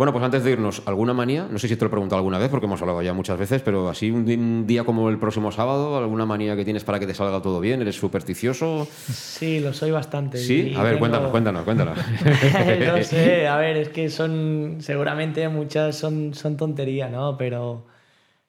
[0.00, 1.46] Bueno, pues antes de irnos, ¿alguna manía?
[1.50, 3.60] No sé si te lo he preguntado alguna vez porque hemos hablado ya muchas veces,
[3.60, 7.12] pero así un, día como el próximo sábado, ¿alguna manía que tienes para que te
[7.12, 7.82] salga todo bien?
[7.82, 8.88] ¿Eres supersticioso?
[8.90, 10.38] Sí, lo soy bastante.
[10.38, 11.98] Sí, a ver, cuéntanos, cuéntanos, cuéntanos.
[12.86, 17.36] no sé, a ver, es que son, seguramente muchas son, son tonterías, ¿no?
[17.36, 17.84] Pero,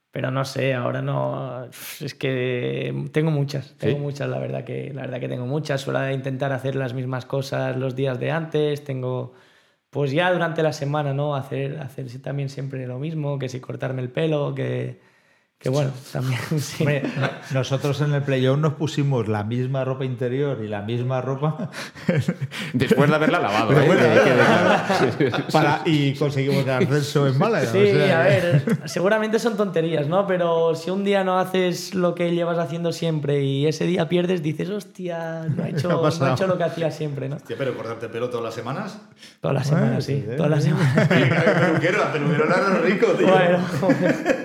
[0.10, 5.02] pero no sé, ahora no, es que tengo muchas, tengo muchas, la verdad que, la
[5.02, 5.82] verdad que tengo muchas.
[5.82, 9.34] Suelo intentar hacer las mismas cosas los días de antes, tengo
[9.92, 11.36] pues ya durante la semana, ¿no?
[11.36, 15.02] Hacer, hacer también siempre lo mismo, que si cortarme el pelo, que,
[15.62, 16.86] que bueno, también sí.
[17.54, 21.70] nosotros en el playoff nos pusimos la misma ropa interior y la misma ropa.
[22.74, 23.72] Después de haberla lavado.
[23.80, 25.32] ¿eh?
[25.86, 27.68] y conseguimos el ascenso en Málaga.
[27.68, 30.26] Sí, a ver, seguramente son tonterías, ¿no?
[30.26, 34.42] Pero si un día no haces lo que llevas haciendo siempre y ese día pierdes,
[34.42, 37.36] dices, hostia, no he hecho, no he hecho lo que hacía siempre, ¿no?
[37.36, 39.00] Hostia, pero cortarte el pelo todas las semanas.
[39.40, 40.26] Todas las semanas, sí.
[40.36, 41.08] Todas las semanas.
[41.08, 42.46] peluquero, peluquero
[42.84, 43.28] rico, tío.
[43.28, 43.60] Bueno,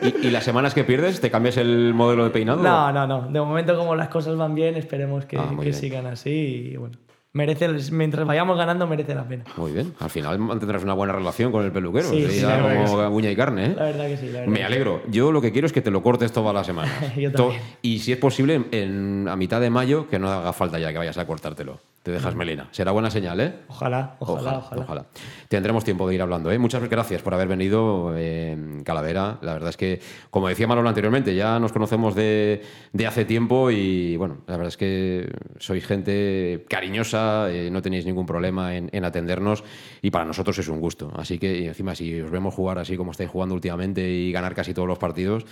[0.03, 1.06] ¿Y, ¿Y las semanas que pierdes?
[1.21, 2.63] ¿Te cambias el modelo de peinado?
[2.63, 3.29] No, no, no.
[3.29, 6.71] De momento, como las cosas van bien, esperemos que, ah, que sigan así.
[6.73, 6.97] Y bueno,
[7.33, 9.45] merece, mientras vayamos ganando, merece la pena.
[9.57, 9.95] Muy bien.
[10.01, 12.09] Al final mantendrás una buena relación con el peluquero.
[12.09, 13.67] Sí, sí, como uña y carne.
[13.67, 13.75] ¿eh?
[13.77, 14.31] La verdad que sí.
[14.47, 15.03] Me alegro.
[15.09, 16.91] Yo lo que quiero es que te lo cortes toda la semana.
[17.17, 17.61] Yo también.
[17.83, 20.99] Y si es posible, en, a mitad de mayo, que no haga falta ya que
[20.99, 22.69] vayas a cortártelo te dejas melena.
[22.71, 23.53] Será buena señal, ¿eh?
[23.67, 25.07] Ojalá, ojalá, ojalá.
[25.49, 26.57] Tendremos tiempo de ir hablando, ¿eh?
[26.57, 29.39] Muchas gracias por haber venido, eh, Calavera.
[29.43, 30.01] La verdad es que,
[30.31, 32.63] como decía Manolo anteriormente, ya nos conocemos de,
[33.05, 35.29] hace tiempo y, bueno, la verdad es que
[35.59, 39.65] sois gente cariñosa, eh, no tenéis ningún problema en, atendernos
[40.01, 41.13] y para nosotros es un gusto.
[41.17, 44.73] Así que, encima, si os vemos jugar así como estáis jugando últimamente y ganar casi
[44.73, 45.45] todos los partidos,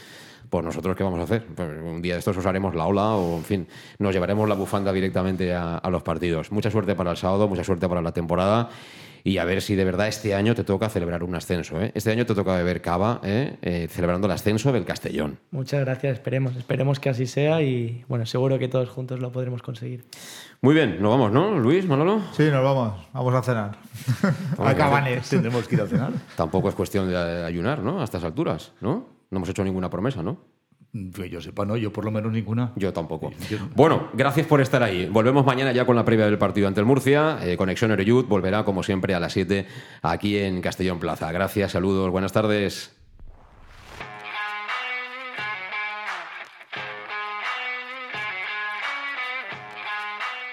[0.54, 1.44] pues nosotros qué vamos a hacer.
[1.46, 3.66] Pues un día de estos os haremos la ola o, en fin,
[3.98, 6.52] nos llevaremos la bufanda directamente a, los partidos.
[6.52, 8.68] Mucha suerte para el sábado, mucha suerte para la temporada
[9.24, 11.82] y a ver si de verdad este año te toca celebrar un ascenso.
[11.82, 11.90] ¿eh?
[11.96, 13.56] Este año te toca beber cava ¿eh?
[13.62, 15.40] Eh, celebrando el ascenso del Castellón.
[15.50, 19.60] Muchas gracias, esperemos, esperemos que así sea y bueno, seguro que todos juntos lo podremos
[19.60, 20.04] conseguir.
[20.60, 22.22] Muy bien, nos vamos, ¿no, Luis, Manolo?
[22.30, 23.76] Sí, nos vamos, vamos a cenar.
[24.56, 25.28] a Cabanes.
[25.28, 26.12] Tendremos que ir a cenar.
[26.36, 28.00] Tampoco es cuestión de ayunar, ¿no?
[28.00, 29.13] A estas alturas, ¿no?
[29.34, 30.38] No hemos hecho ninguna promesa, ¿no?
[31.12, 32.72] Que yo sepa, no, yo por lo menos ninguna.
[32.76, 33.32] Yo tampoco.
[33.74, 35.08] Bueno, gracias por estar ahí.
[35.08, 37.38] Volvemos mañana ya con la previa del partido ante el Murcia.
[37.42, 39.66] Eh, Conexión Ereyud volverá, como siempre, a las 7
[40.02, 41.32] aquí en Castellón Plaza.
[41.32, 42.94] Gracias, saludos, buenas tardes.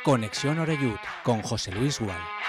[0.03, 2.40] Conexión Oreyud con José Luis Gual.